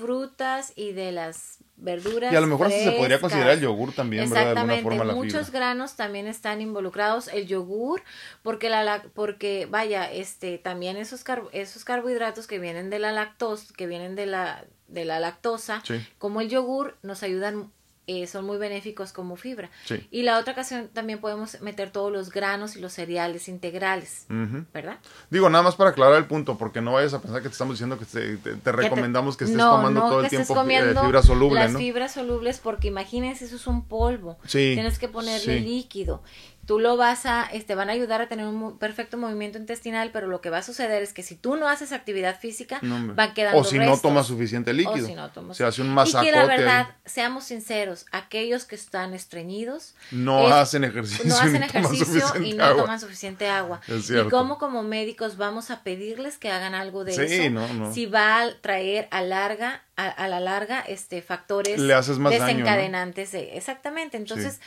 [0.00, 2.32] frutas y de las verduras.
[2.32, 4.44] Y a lo mejor se podría considerar el yogur también, ¿verdad?
[4.44, 5.60] De Exactamente, forma la muchos fibra.
[5.60, 8.02] granos también están involucrados, el yogur,
[8.42, 13.12] porque la lac- porque vaya, este también esos car- esos carbohidratos que vienen de la
[13.12, 16.04] lactosa, que vienen de la de la lactosa, Sí.
[16.18, 17.70] como el yogur nos ayudan
[18.10, 19.70] eh, son muy benéficos como fibra.
[19.84, 20.06] Sí.
[20.10, 24.26] Y la otra ocasión también podemos meter todos los granos y los cereales integrales.
[24.72, 24.98] ¿verdad?
[25.30, 27.74] Digo, nada más para aclarar el punto, porque no vayas a pensar que te estamos
[27.74, 30.52] diciendo que te, te- te recomendamos que estés no, tomando no todo que el tiempo
[30.52, 31.78] eh, comiendo fibra soluble, las ¿no?
[31.78, 35.60] fibras solubles porque imagínense eso es un polvo Sí, tienes que ponerle sí.
[35.60, 36.22] líquido
[36.70, 40.28] tú lo vas a este van a ayudar a tener un perfecto movimiento intestinal pero
[40.28, 43.34] lo que va a suceder es que si tú no haces actividad física No, van
[43.34, 45.04] quedando o si no tomas suficiente líquido.
[45.04, 46.30] o si no tomas se hace un y masacote.
[46.30, 46.94] que la verdad ahí.
[47.06, 51.24] seamos sinceros aquellos que están estreñidos No es- hacen ejercicio.
[51.24, 52.82] no y hacen ejercicio y no agua.
[52.84, 53.80] toman suficiente agua.
[53.88, 54.30] Es y cierto.
[54.30, 57.50] cómo como médicos vamos a pedirles que hagan algo de Sí, eso.
[57.50, 57.92] no, no.
[57.92, 62.32] Si va a traer a larga, a, a la larga, este factores Le haces más
[62.32, 63.32] desencadenantes.
[63.32, 64.16] de- exactamente.
[64.16, 64.60] Entonces,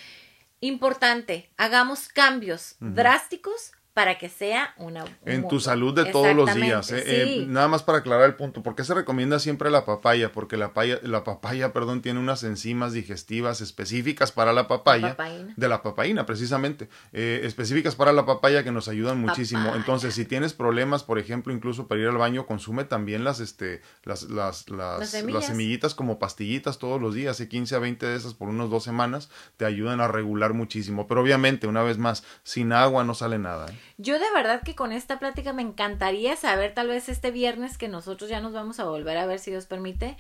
[0.68, 6.92] importante, hagamos cambios drásticos para que sea una En tu salud de todos los días.
[6.92, 7.04] Eh.
[7.06, 7.42] sí.
[7.42, 8.64] Eh, nada más para aclarar el punto.
[8.64, 10.32] ¿Por qué se recomienda siempre la papaya?
[10.32, 15.10] Porque la papaya, la papaya perdón, tiene unas enzimas digestivas específicas para la papaya.
[15.10, 15.54] papaína.
[15.56, 16.90] De la papaína, precisamente.
[17.12, 19.62] Eh, específicas para la papaya que nos ayudan muchísimo.
[19.62, 19.78] Papaya.
[19.78, 23.82] Entonces, si tienes problemas, por ejemplo, incluso para ir al baño, consume también las, este,
[24.04, 25.36] las, las, las, Las semillas.
[25.36, 27.40] las semillitas como pastillitas todos los días.
[27.42, 31.06] Y 15 a 20 de esas por unos dos semanas te ayudan a regular muchísimo.
[31.08, 33.68] Pero obviamente, una vez más, sin agua no sale nada.
[33.68, 33.83] ¿eh?
[33.98, 37.88] Yo de verdad que con esta plática me encantaría saber, tal vez este viernes que
[37.88, 40.18] nosotros ya nos vamos a volver a ver si Dios permite,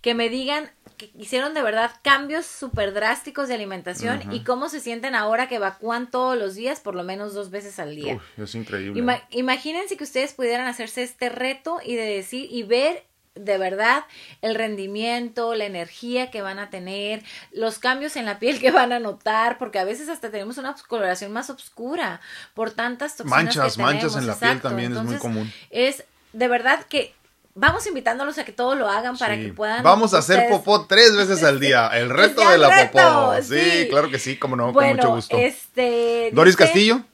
[0.00, 4.80] que me digan que hicieron de verdad cambios súper drásticos de alimentación y cómo se
[4.80, 8.14] sienten ahora que evacúan todos los días, por lo menos dos veces al día.
[8.16, 9.00] Uf, es increíble.
[9.00, 13.04] Ima- imagínense que ustedes pudieran hacerse este reto y de decir y ver
[13.34, 14.04] de verdad
[14.42, 17.22] el rendimiento, la energía que van a tener,
[17.52, 20.74] los cambios en la piel que van a notar, porque a veces hasta tenemos una
[20.88, 22.20] coloración más oscura
[22.54, 25.52] por tantas toxinas manchas, que manchas en la piel también es muy común.
[25.70, 27.14] Es de verdad que
[27.54, 29.42] vamos invitándolos a que todos lo hagan para Sí.
[29.46, 29.82] que puedan.
[29.82, 31.88] Vamos a hacer ustedes- popó tres veces al día.
[31.88, 33.34] El reto de la reto, popó.
[33.42, 33.86] Sí, sí.
[33.90, 35.36] claro que sí, como no, con mucho gusto.
[35.36, 36.30] este.
[36.32, 37.04] Doris dice- Castillo.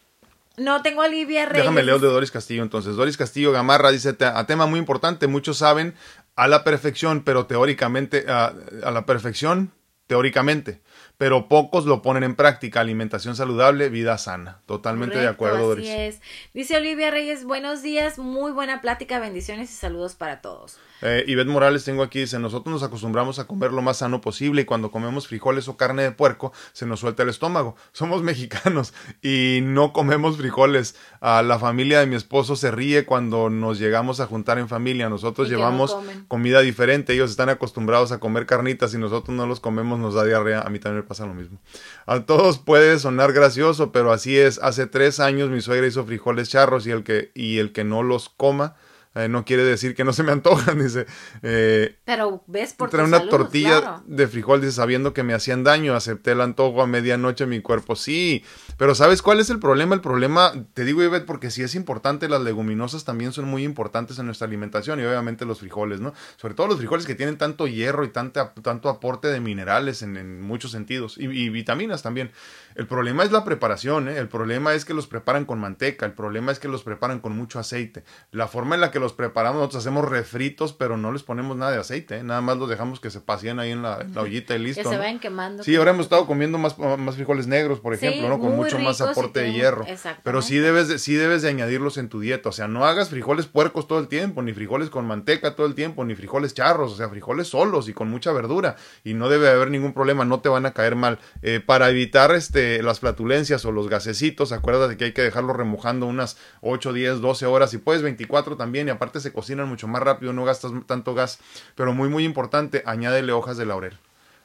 [0.56, 1.62] No, tengo a Olivia Reyes.
[1.64, 2.96] Déjame leer de Doris Castillo entonces.
[2.96, 5.94] Doris Castillo Gamarra dice, "Te- a tema muy importante, muchos saben
[6.34, 8.52] a la perfección, pero teóricamente, a,
[8.82, 9.72] a la perfección,
[10.06, 10.80] teóricamente,
[11.18, 12.80] pero pocos lo ponen en práctica.
[12.80, 14.60] Alimentación saludable, vida sana.
[14.66, 15.88] Totalmente de acuerdo, así Doris.
[15.88, 16.20] es.
[16.54, 20.78] Dice Olivia Reyes, buenos días, muy buena plática, bendiciones y saludos para todos.
[21.02, 24.62] Eh, Ivette Morales tengo aquí, dice, nosotros nos acostumbramos a comer lo más sano posible
[24.62, 27.76] y cuando comemos frijoles o carne de puerco se nos suelta el estómago.
[27.92, 30.96] Somos mexicanos y no comemos frijoles.
[31.20, 35.08] A la familia de mi esposo se ríe cuando nos llegamos a juntar en familia.
[35.08, 35.96] Nosotros no llevamos
[36.28, 37.12] comida diferente.
[37.12, 40.60] Ellos están acostumbrados a comer carnitas y nosotros no los comemos, nos da diarrea.
[40.60, 41.58] A mí también me pasa lo mismo.
[42.06, 44.58] A todos puede sonar gracioso, pero así es.
[44.62, 48.02] Hace tres años mi suegra hizo frijoles charros y el que, y el que no
[48.02, 48.76] los coma
[49.16, 51.06] eh, no quiere decir que no se me antojan, dice.
[51.42, 54.02] Eh, Pero ves por trae una salud, tortilla claro.
[54.06, 57.60] de frijol, dice, sabiendo que me hacían daño, acepté el antojo a medianoche en mi
[57.62, 57.96] cuerpo.
[57.96, 58.44] Sí,
[58.76, 59.94] pero ¿sabes cuál es el problema?
[59.94, 64.18] El problema, te digo, Ivette, porque sí es importante, las leguminosas también son muy importantes
[64.18, 66.12] en nuestra alimentación y obviamente los frijoles, ¿no?
[66.36, 70.18] Sobre todo los frijoles que tienen tanto hierro y tanta, tanto aporte de minerales en,
[70.18, 72.30] en muchos sentidos y, y vitaminas también.
[72.76, 74.18] El problema es la preparación, ¿eh?
[74.18, 77.34] El problema es que los preparan con manteca, el problema es que los preparan con
[77.34, 78.04] mucho aceite.
[78.32, 81.72] La forma en la que los preparamos, nosotros hacemos refritos, pero no les ponemos nada
[81.72, 82.22] de aceite, ¿eh?
[82.22, 84.82] Nada más los dejamos que se paseen ahí en la, en la ollita y listo.
[84.82, 85.00] Que se ¿no?
[85.00, 85.62] vayan quemando.
[85.62, 88.38] Sí, ahora hemos estado comiendo más, más frijoles negros, por Sí, ejemplo, ¿no?
[88.38, 89.86] Con mucho más aporte de hierro.
[90.22, 92.50] Pero sí debes, de, sí debes de añadirlos en tu dieta.
[92.50, 95.74] O sea, no hagas frijoles puercos todo el tiempo, ni frijoles con manteca todo el
[95.74, 96.92] tiempo, ni frijoles charros.
[96.92, 98.76] O sea, frijoles solos y con mucha verdura.
[99.02, 101.18] Y no debe haber ningún problema, no te van a caer mal.
[101.40, 106.06] Eh, para evitar este, las flatulencias o los gasecitos, acuérdate que hay que dejarlo remojando
[106.06, 107.74] unas 8, 10, 12 horas.
[107.74, 108.88] Y puedes 24 también.
[108.88, 111.38] Y aparte se cocinan mucho más rápido, no gastas tanto gas.
[111.74, 113.98] Pero muy, muy importante, añádele hojas de laurel.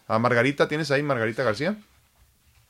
[0.08, 1.78] A Margarita, ¿tienes ahí Margarita García?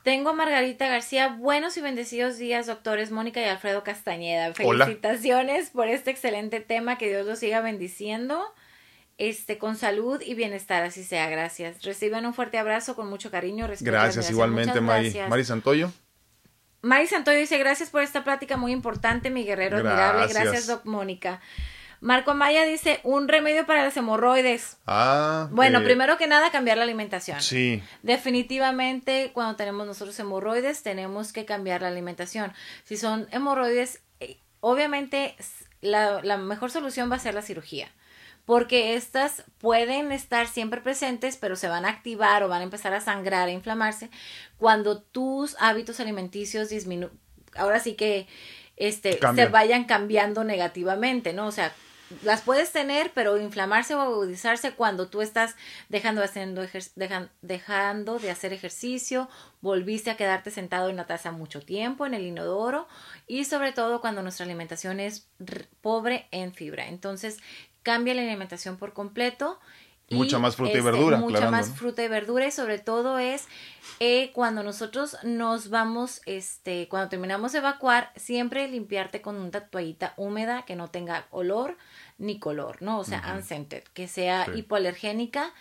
[0.04, 1.28] Tengo a Margarita García.
[1.28, 4.52] Buenos y bendecidos días, doctores Mónica y Alfredo Castañeda.
[4.64, 4.86] Hola.
[4.86, 6.98] Felicitaciones por este excelente tema.
[6.98, 8.44] Que Dios los siga bendiciendo.
[9.22, 11.30] Este, con salud y bienestar, así sea.
[11.30, 11.84] Gracias.
[11.84, 13.68] Reciban un fuerte abrazo con mucho cariño.
[13.68, 15.16] respeto Gracias, igualmente, Mari.
[15.30, 15.92] Mari Santoyo.
[16.82, 20.26] Mari Santoyo dice, gracias por esta plática muy importante, mi guerrero admirable.
[20.28, 20.66] Gracias.
[20.66, 21.40] Doc Mónica.
[22.00, 24.78] Marco Maya dice, un remedio para las hemorroides.
[24.88, 25.50] Ah.
[25.52, 27.40] Bueno, eh, primero que nada, cambiar la alimentación.
[27.44, 32.54] Sí, Definitivamente, cuando tenemos nosotros hemorroides, tenemos que cambiar la alimentación.
[32.86, 35.36] Si son hemorroides, eh, obviamente
[35.82, 37.92] la mejor solución va a ser la cirugía.
[38.52, 42.94] Porque estas pueden estar siempre presentes, pero se van a activar o van a empezar
[42.94, 44.10] a sangrar, a inflamarse,
[44.58, 47.18] cuando tus hábitos alimenticios disminuyen.
[47.56, 48.28] Ahora sí que
[48.76, 51.48] este, se vayan cambiando negativamente, ¿no?
[51.48, 51.72] O sea,
[52.24, 55.56] las puedes tener, pero inflamarse o agudizarse cuando tú estás
[55.88, 56.62] dejando, haciendo
[56.98, 59.30] dejan- dejando de hacer ejercicio,
[59.62, 62.86] volviste a quedarte sentado en la taza mucho tiempo, en el inodoro,
[63.28, 65.30] y sobre todo cuando nuestra alimentación es
[65.80, 66.90] pobre en fibra.
[66.90, 67.38] Entonces,
[67.84, 69.60] cambia la alimentación por completo.
[70.08, 71.76] y, Mucha más fruta y verdura, Mucha aclarando, más ¿no?
[71.76, 73.48] fruta y verdura y sobre todo es
[74.02, 80.14] eh, cuando nosotros nos vamos, este, cuando terminamos de evacuar, siempre limpiarte con una toallita
[80.18, 81.78] húmeda que no tenga olor
[82.18, 83.00] ni color, ¿no?
[83.00, 84.52] O sea, unscented, que sea Sí.
[84.60, 85.54] hipoalergénica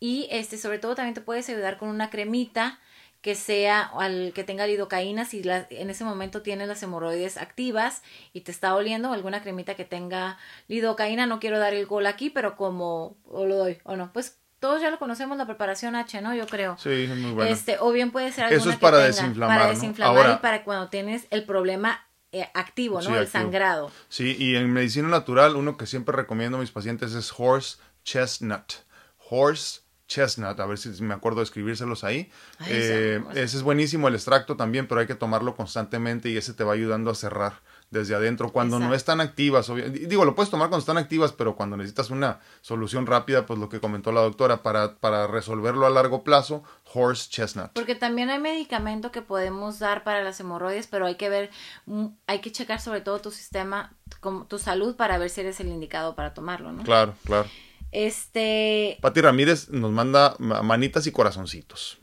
[0.00, 2.80] y este, sobre todo también te puedes ayudar con una cremita
[3.22, 8.02] que sea al que tenga lidocaína si la- en ese momento tienes las hemorroides activas
[8.34, 12.28] y te está oliendo alguna cremita que tenga lidocaína no quiero dar el gol aquí
[12.30, 16.20] pero como o lo doy o no pues todos ya lo conocemos la preparación H
[16.20, 17.50] no yo creo sí, es muy bueno.
[17.50, 19.74] este o bien puede ser Eso alguna es para que desinflamar, para ¿no?
[19.74, 23.30] desinflamar Ahora- y para cuando tienes el problema eh, activo no Sí, el activo.
[23.32, 27.76] sangrado Sí, y en medicina natural, uno que siempre recomiendo a mis pacientes es horse
[28.04, 28.72] chestnut.
[29.30, 29.80] Horse
[30.12, 32.30] chestnut, a ver si me acuerdo de escribírselos ahí.
[32.58, 36.52] Ay, Eh, ese es buenísimo el extracto también, pero hay que tomarlo constantemente y ese
[36.52, 37.54] te va ayudando a cerrar
[37.90, 38.52] desde adentro.
[38.52, 38.96] Cuando no Exacto.
[38.96, 43.44] están activas, digo, lo puedes tomar cuando están activas, pero cuando necesitas una solución rápida,
[43.46, 47.70] pues lo que comentó la doctora, para, para resolverlo a largo plazo, horse chestnut.
[47.74, 51.50] Porque también hay medicamento que podemos dar para las hemorroides, pero hay que ver,
[51.86, 53.92] mm, hay que checar sobre todo tu sistema,
[54.48, 56.82] tu salud para ver si eres el indicado para tomarlo, ¿no?
[56.84, 57.48] Claro, claro.
[57.92, 61.98] Este, Pati Ramírez nos manda ma- manitas y corazoncitos.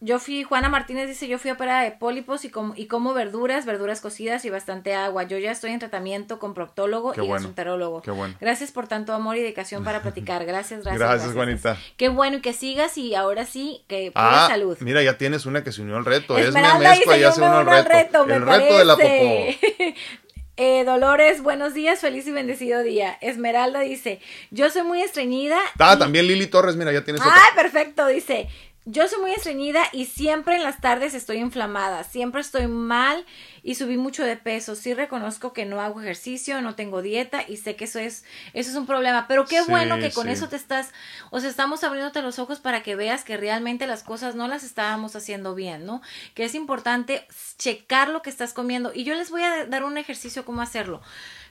[0.00, 3.64] yo fui, Juana Martínez dice, yo fui operada de pólipos y como, y como verduras,
[3.64, 5.22] verduras cocidas y bastante agua.
[5.22, 7.34] Yo ya estoy en tratamiento con proctólogo Qué y bueno.
[7.34, 8.02] gastroenterólogo.
[8.02, 8.34] Qué bueno.
[8.40, 10.44] Gracias por tanto amor y dedicación para platicar.
[10.46, 10.98] Gracias, gracias.
[10.98, 11.78] Gracias, Juanita.
[11.96, 14.76] Qué bueno y que sigas y ahora sí, que Ah, pura salud.
[14.80, 16.36] mira, ya tienes una que se unió al reto.
[16.36, 17.88] Es Esmeralda Memescua, dice, ya se unió al reto.
[17.88, 19.94] reto, me el reto de la popó.
[20.56, 23.18] Eh, Dolores, buenos días, feliz y bendecido día.
[23.20, 25.58] Esmeralda dice, yo soy muy estreñida.
[25.80, 27.22] Ah, y- también Lili Torres, mira, ya tienes.
[27.24, 28.46] Ay, perfecto, dice.
[28.86, 33.24] Yo soy muy estreñida y siempre en las tardes estoy inflamada, siempre estoy mal
[33.62, 34.74] y subí mucho de peso.
[34.74, 38.70] Sí reconozco que no hago ejercicio, no tengo dieta y sé que eso es eso
[38.70, 40.32] es un problema, pero qué Sí, bueno que con sí.
[40.32, 40.92] eso te estás,
[41.30, 44.64] o sea, estamos abriéndote los ojos para que veas que realmente las cosas no las
[44.64, 46.02] estábamos haciendo bien, ¿no?
[46.34, 47.26] Que es importante
[47.56, 51.00] checar lo que estás comiendo y yo les voy a dar un ejercicio cómo hacerlo.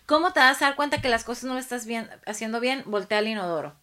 [0.06, 2.84] ¿Cómo te vas a dar cuenta que las cosas no las estás bien, haciendo bien?
[2.86, 3.74] Voltea al inodoro.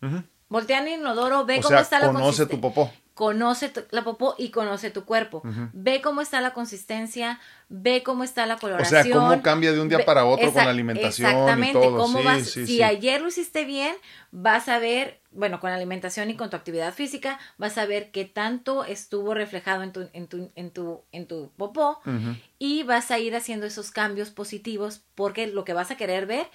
[0.48, 2.92] Voltea al inodoro, ve O cómo sea, está la conoce tu popó.
[3.20, 5.42] Conoce tu- la popó y conoce tu cuerpo.
[5.74, 9.02] Ve cómo está la consistencia, ve cómo está la O coloración.
[9.04, 11.98] sea, cómo cambia de un día ve- para otro con la alimentación y Exactamente, todo.
[11.98, 12.82] cómo Sí, vas, sí, si sí.
[12.82, 13.94] ayer lo hiciste bien,
[14.30, 18.10] vas a ver, bueno, con la alimentación y con tu actividad física, vas a ver
[18.10, 22.00] qué tanto estuvo reflejado en tu, en tu, en tu, en tu popó
[22.58, 26.46] y vas a ir haciendo esos cambios positivos porque lo que vas a querer ver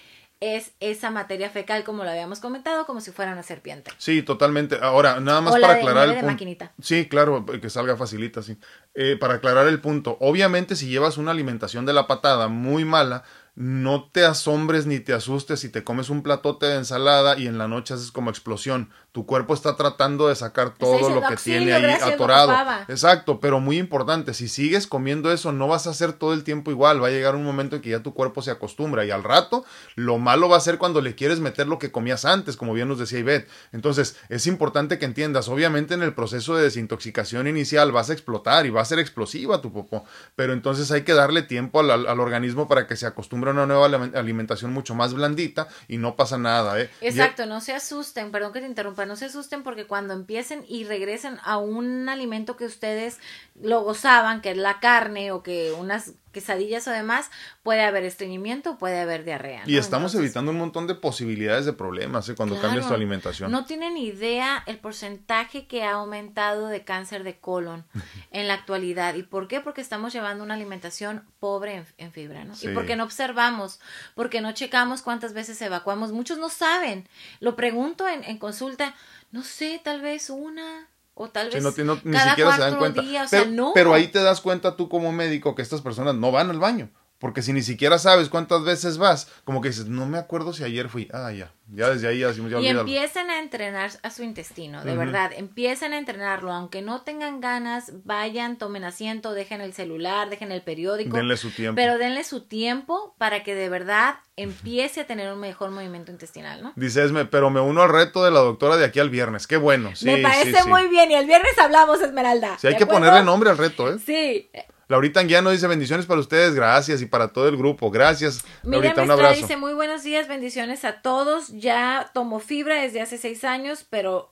[0.45, 3.91] es esa materia fecal como lo habíamos comentado, como si fuera una serpiente.
[3.97, 4.77] Sí, totalmente.
[4.81, 6.33] Ahora, nada más O la para de aclarar nieve el de punto.
[6.33, 6.71] maquinita.
[6.81, 8.57] Sí, claro, que salga facilita, sí.
[8.93, 13.23] Eh, para aclarar el punto, obviamente si llevas una alimentación de la patada muy mala,
[13.55, 17.57] no te asombres ni te asustes si te comes un platote de ensalada y en
[17.57, 18.91] la noche haces como explosión.
[19.15, 22.49] Tu cuerpo está tratando de sacar todo diciendo, lo que "Auxilio, tiene ahí atorado.
[22.49, 22.85] ocupaba".
[22.89, 26.69] Exacto, pero muy importante, si sigues comiendo eso no vas a hacer todo el tiempo
[26.69, 29.23] igual, va a llegar un momento en que ya tu cuerpo se acostumbra y al
[29.23, 29.63] rato
[29.95, 32.89] lo malo va a ser cuando le quieres meter lo que comías antes, como bien
[32.89, 33.47] nos decía Ivette.
[33.71, 38.65] Entonces, es importante que entiendas, obviamente en el proceso de desintoxicación inicial vas a explotar
[38.65, 40.03] y va a ser explosiva tu popó,
[40.35, 43.53] pero entonces hay que darle tiempo al, al- al organismo para que se acostumbre a
[43.53, 46.89] una nueva alime- alimentación mucho más blandita y no pasa nada, ¿eh?
[46.99, 50.83] Exacto, no se asusten, perdón que te interrumpa, no se asusten porque cuando empiecen y
[50.83, 53.19] regresen a un alimento que ustedes
[53.61, 57.31] lo gozaban, que es la carne o que unas quesadillas o demás,
[57.63, 59.63] puede haber estreñimiento, puede haber diarrea.
[59.65, 59.79] Y ¿no?
[59.79, 62.35] estamos Entonces, evitando un montón de posibilidades de problemas ¿eh?
[62.35, 63.49] cuando claro, cambias tu alimentación.
[63.49, 67.85] No tienen idea el porcentaje que ha aumentado de cáncer de colon
[68.31, 69.15] en la actualidad.
[69.15, 69.61] ¿Y por qué?
[69.61, 72.53] Porque estamos llevando una alimentación pobre en, en fibra, ¿no?
[72.53, 72.67] Sí.
[72.67, 73.79] Y porque no observamos,
[74.13, 76.11] porque no checamos cuántas veces evacuamos.
[76.11, 77.07] Muchos no saben.
[77.39, 78.93] Lo pregunto en, en consulta,
[79.31, 82.55] no sé, tal vez una o tal Sí, vez no, ti- no- ni cada siquiera
[82.55, 83.01] se dan cuenta.
[83.01, 83.71] días, o pero, sea, no.
[83.73, 86.89] pero ahí te das cuenta tú como médico que estas personas no van al baño.
[87.17, 90.63] Porque si ni siquiera sabes cuántas veces vas, como que dices, no me acuerdo si
[90.63, 91.07] ayer fui.
[91.13, 91.51] Ah, ya.
[91.73, 95.31] Ya desde ahí ya decimos, ya y empiecen a entrenar a su intestino, de verdad,
[95.35, 100.61] empiecen a entrenarlo, aunque no tengan ganas, vayan, tomen asiento, dejen el celular, dejen el
[100.61, 101.75] periódico, Denle su tiempo.
[101.75, 106.61] pero denle su tiempo para que de verdad empiece a tener un mejor movimiento intestinal,
[106.61, 106.71] ¿no?
[106.75, 109.47] Dice Esme, pero me uno al reto de la doctora de aquí al viernes.
[109.47, 109.95] Qué bueno.
[109.95, 110.69] Sí, Me parece sí, sí.
[110.69, 112.59] muy bien y el viernes hablamos, Esmeralda.
[112.59, 113.05] Sí, hay ¿de que acuerdo?
[113.07, 113.97] ponerle nombre al reto, ¿eh?
[114.05, 114.51] Sí.
[114.87, 117.89] Laurita Anguiano dice bendiciones para ustedes, gracias, y para todo el grupo.
[117.91, 119.41] Gracias, Miriam Laurita, un abrazo.
[119.41, 121.49] dice muy buenos días, bendiciones a todos.
[121.49, 124.31] Ya tomo fibra desde hace seis años, pero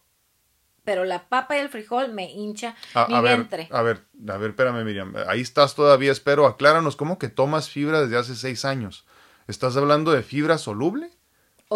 [0.83, 3.69] pero la papa y el frijol me hincha A, mi a ver, vientre.
[3.71, 5.13] a ver, a ver, espérame, Miriam.
[5.27, 6.45] Ahí estás todavía, espero.
[6.45, 9.05] Acláranos, ¿cómo que tomas fibra desde hace seis años?
[9.47, 11.09] ¿Estás hablando de fibra soluble?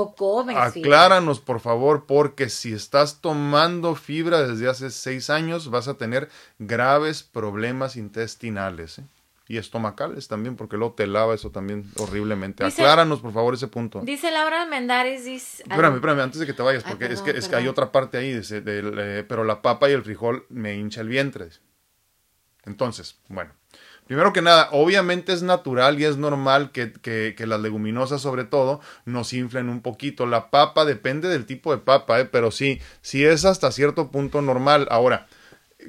[0.06, 0.80] O.
[0.82, 6.30] Acláranos, por favor, porque si estás tomando fibra desde hace seis años, vas a tener
[6.60, 9.04] graves problemas intestinales ¿eh?
[9.48, 12.64] y estomacales también, porque luego te lava eso también horriblemente.
[12.66, 14.02] Dice- Acláranos, por favor, ese punto.
[14.04, 15.64] Dice Laura Almendares, dice...
[15.64, 17.68] Espérame, espérame, antes de que te vayas, Ay, porque es perdón, que, es que hay
[17.68, 21.08] otra parte ahí, dice, del, eh, pero la papa y el frijol me hincha el
[21.08, 21.50] vientre.
[22.66, 23.52] Entonces, bueno,
[24.08, 28.82] primero que nada, obviamente es natural y es normal que, que- las leguminosas, sobre todo,
[29.06, 30.26] nos inflen un poquito.
[30.26, 32.26] La papa depende del tipo de papa, ¿eh?
[32.26, 34.88] pero sí, sí es hasta cierto punto normal.
[34.92, 35.28] Ahora,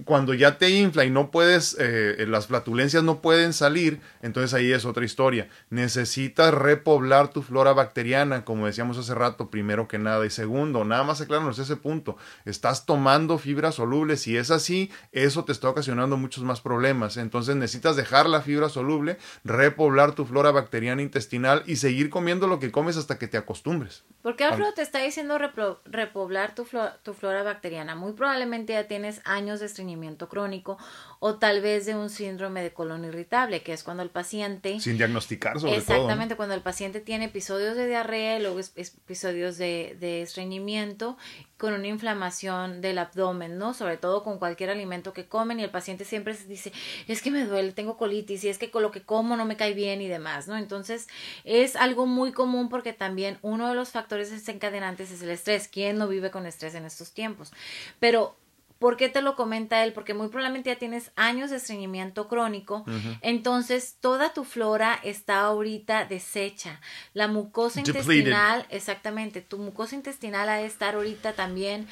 [0.04, 4.72] cuando ya te infla y no puedes, eh, las flatulencias no pueden salir, entonces ahí
[4.72, 5.48] es otra historia.
[5.70, 10.24] Necesitas repoblar tu flora bacteriana, como decíamos hace rato, primero que nada.
[10.24, 12.16] Y segundo, nada más aclararnos ese punto.
[12.44, 14.16] Estás tomando fibra soluble.
[14.16, 17.16] Si es así, eso te está ocasionando muchos más problemas.
[17.16, 22.58] Entonces necesitas dejar la fibra soluble, repoblar tu flora bacteriana intestinal y seguir comiendo lo
[22.60, 24.04] que comes hasta que te acostumbres.
[24.22, 25.38] ¿Por qué Alfredo te está diciendo
[25.84, 27.94] repoblar tu, flo- tu flora bacteriana?
[27.94, 30.76] Muy probablemente ya tienes años de estreñimiento estreñimiento crónico
[31.18, 34.78] o tal vez de un síndrome de colon irritable, que es cuando el paciente...
[34.80, 35.96] Sin diagnosticar sobre Exactamente, todo.
[35.96, 41.16] Exactamente, cuando el paciente tiene episodios de diarrea y luego episodios de, de estreñimiento
[41.56, 43.74] con una inflamación del abdomen, ¿no?
[43.74, 46.72] Sobre todo con cualquier alimento que comen y el paciente siempre se dice,
[47.08, 49.56] es que me duele, tengo colitis y es que con lo que como no me
[49.56, 50.56] cae bien y demás, ¿no?
[50.56, 51.08] Entonces
[51.44, 55.66] es algo muy común porque también uno de los factores desencadenantes es el estrés.
[55.66, 57.52] ¿Quién no vive con estrés en estos tiempos?
[57.98, 58.36] Pero
[58.78, 59.92] ¿Por qué te lo comenta él?
[59.92, 62.84] Porque muy probablemente ya tienes años de estreñimiento crónico,
[63.22, 66.80] entonces toda tu flora está ahorita deshecha.
[67.12, 71.88] La mucosa intestinal, exactamente, tu mucosa intestinal ha de estar ahorita también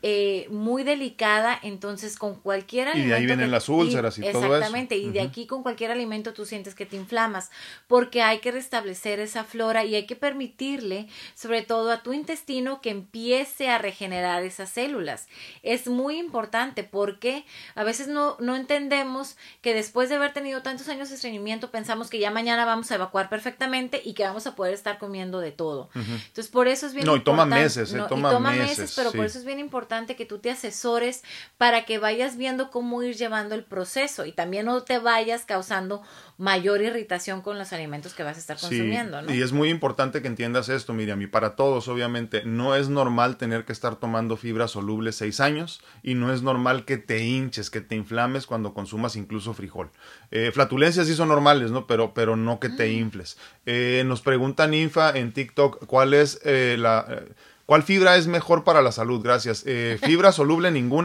[0.00, 3.06] eh, muy delicada, entonces con cualquier alimento.
[3.06, 4.54] Y de ahí vienen las úlceras y, todo eso.
[4.54, 7.50] Exactamente, y de aquí con cualquier alimento tú sientes que te inflamas,
[7.88, 12.80] porque hay que restablecer esa flora y hay que permitirle, sobre todo a tu intestino,
[12.80, 15.26] que empiece a regenerar esas células.
[15.64, 17.44] Es muy importante porque
[17.74, 22.08] a veces no, no entendemos que después de haber tenido tantos años de estreñimiento pensamos
[22.08, 25.50] que ya mañana vamos a evacuar perfectamente y que vamos a poder estar comiendo de
[25.50, 25.90] todo.
[25.96, 27.42] Entonces, por eso es bien no, importante.
[27.42, 29.87] Y toma meses, eh, toma, y toma meses, meses, pero por eso es bien importante
[29.88, 31.22] que tú te asesores
[31.56, 36.02] para que vayas viendo cómo ir llevando el proceso y también no te vayas causando
[36.36, 39.22] mayor irritación con los alimentos que vas a estar consumiendo.
[39.22, 39.34] ¿no?
[39.34, 43.36] Y es muy importante que entiendas esto, Miriam, y para todos, obviamente, no es normal
[43.38, 47.70] tener que estar tomando fibra soluble seis años y no es normal que te hinches,
[47.70, 49.90] que te inflames cuando consumas incluso frijol.
[50.30, 51.86] Eh, flatulencias sí son normales, ¿no?
[51.86, 53.36] Pero, pero no que te infles.
[53.66, 57.24] Eh, nos pregunta Ninfa en TikTok cuál es eh, la...
[57.68, 59.20] ¿Cuál fibra es mejor para la salud?
[59.22, 59.62] Gracias.
[59.66, 60.96] Eh, fibra soluble ninguna.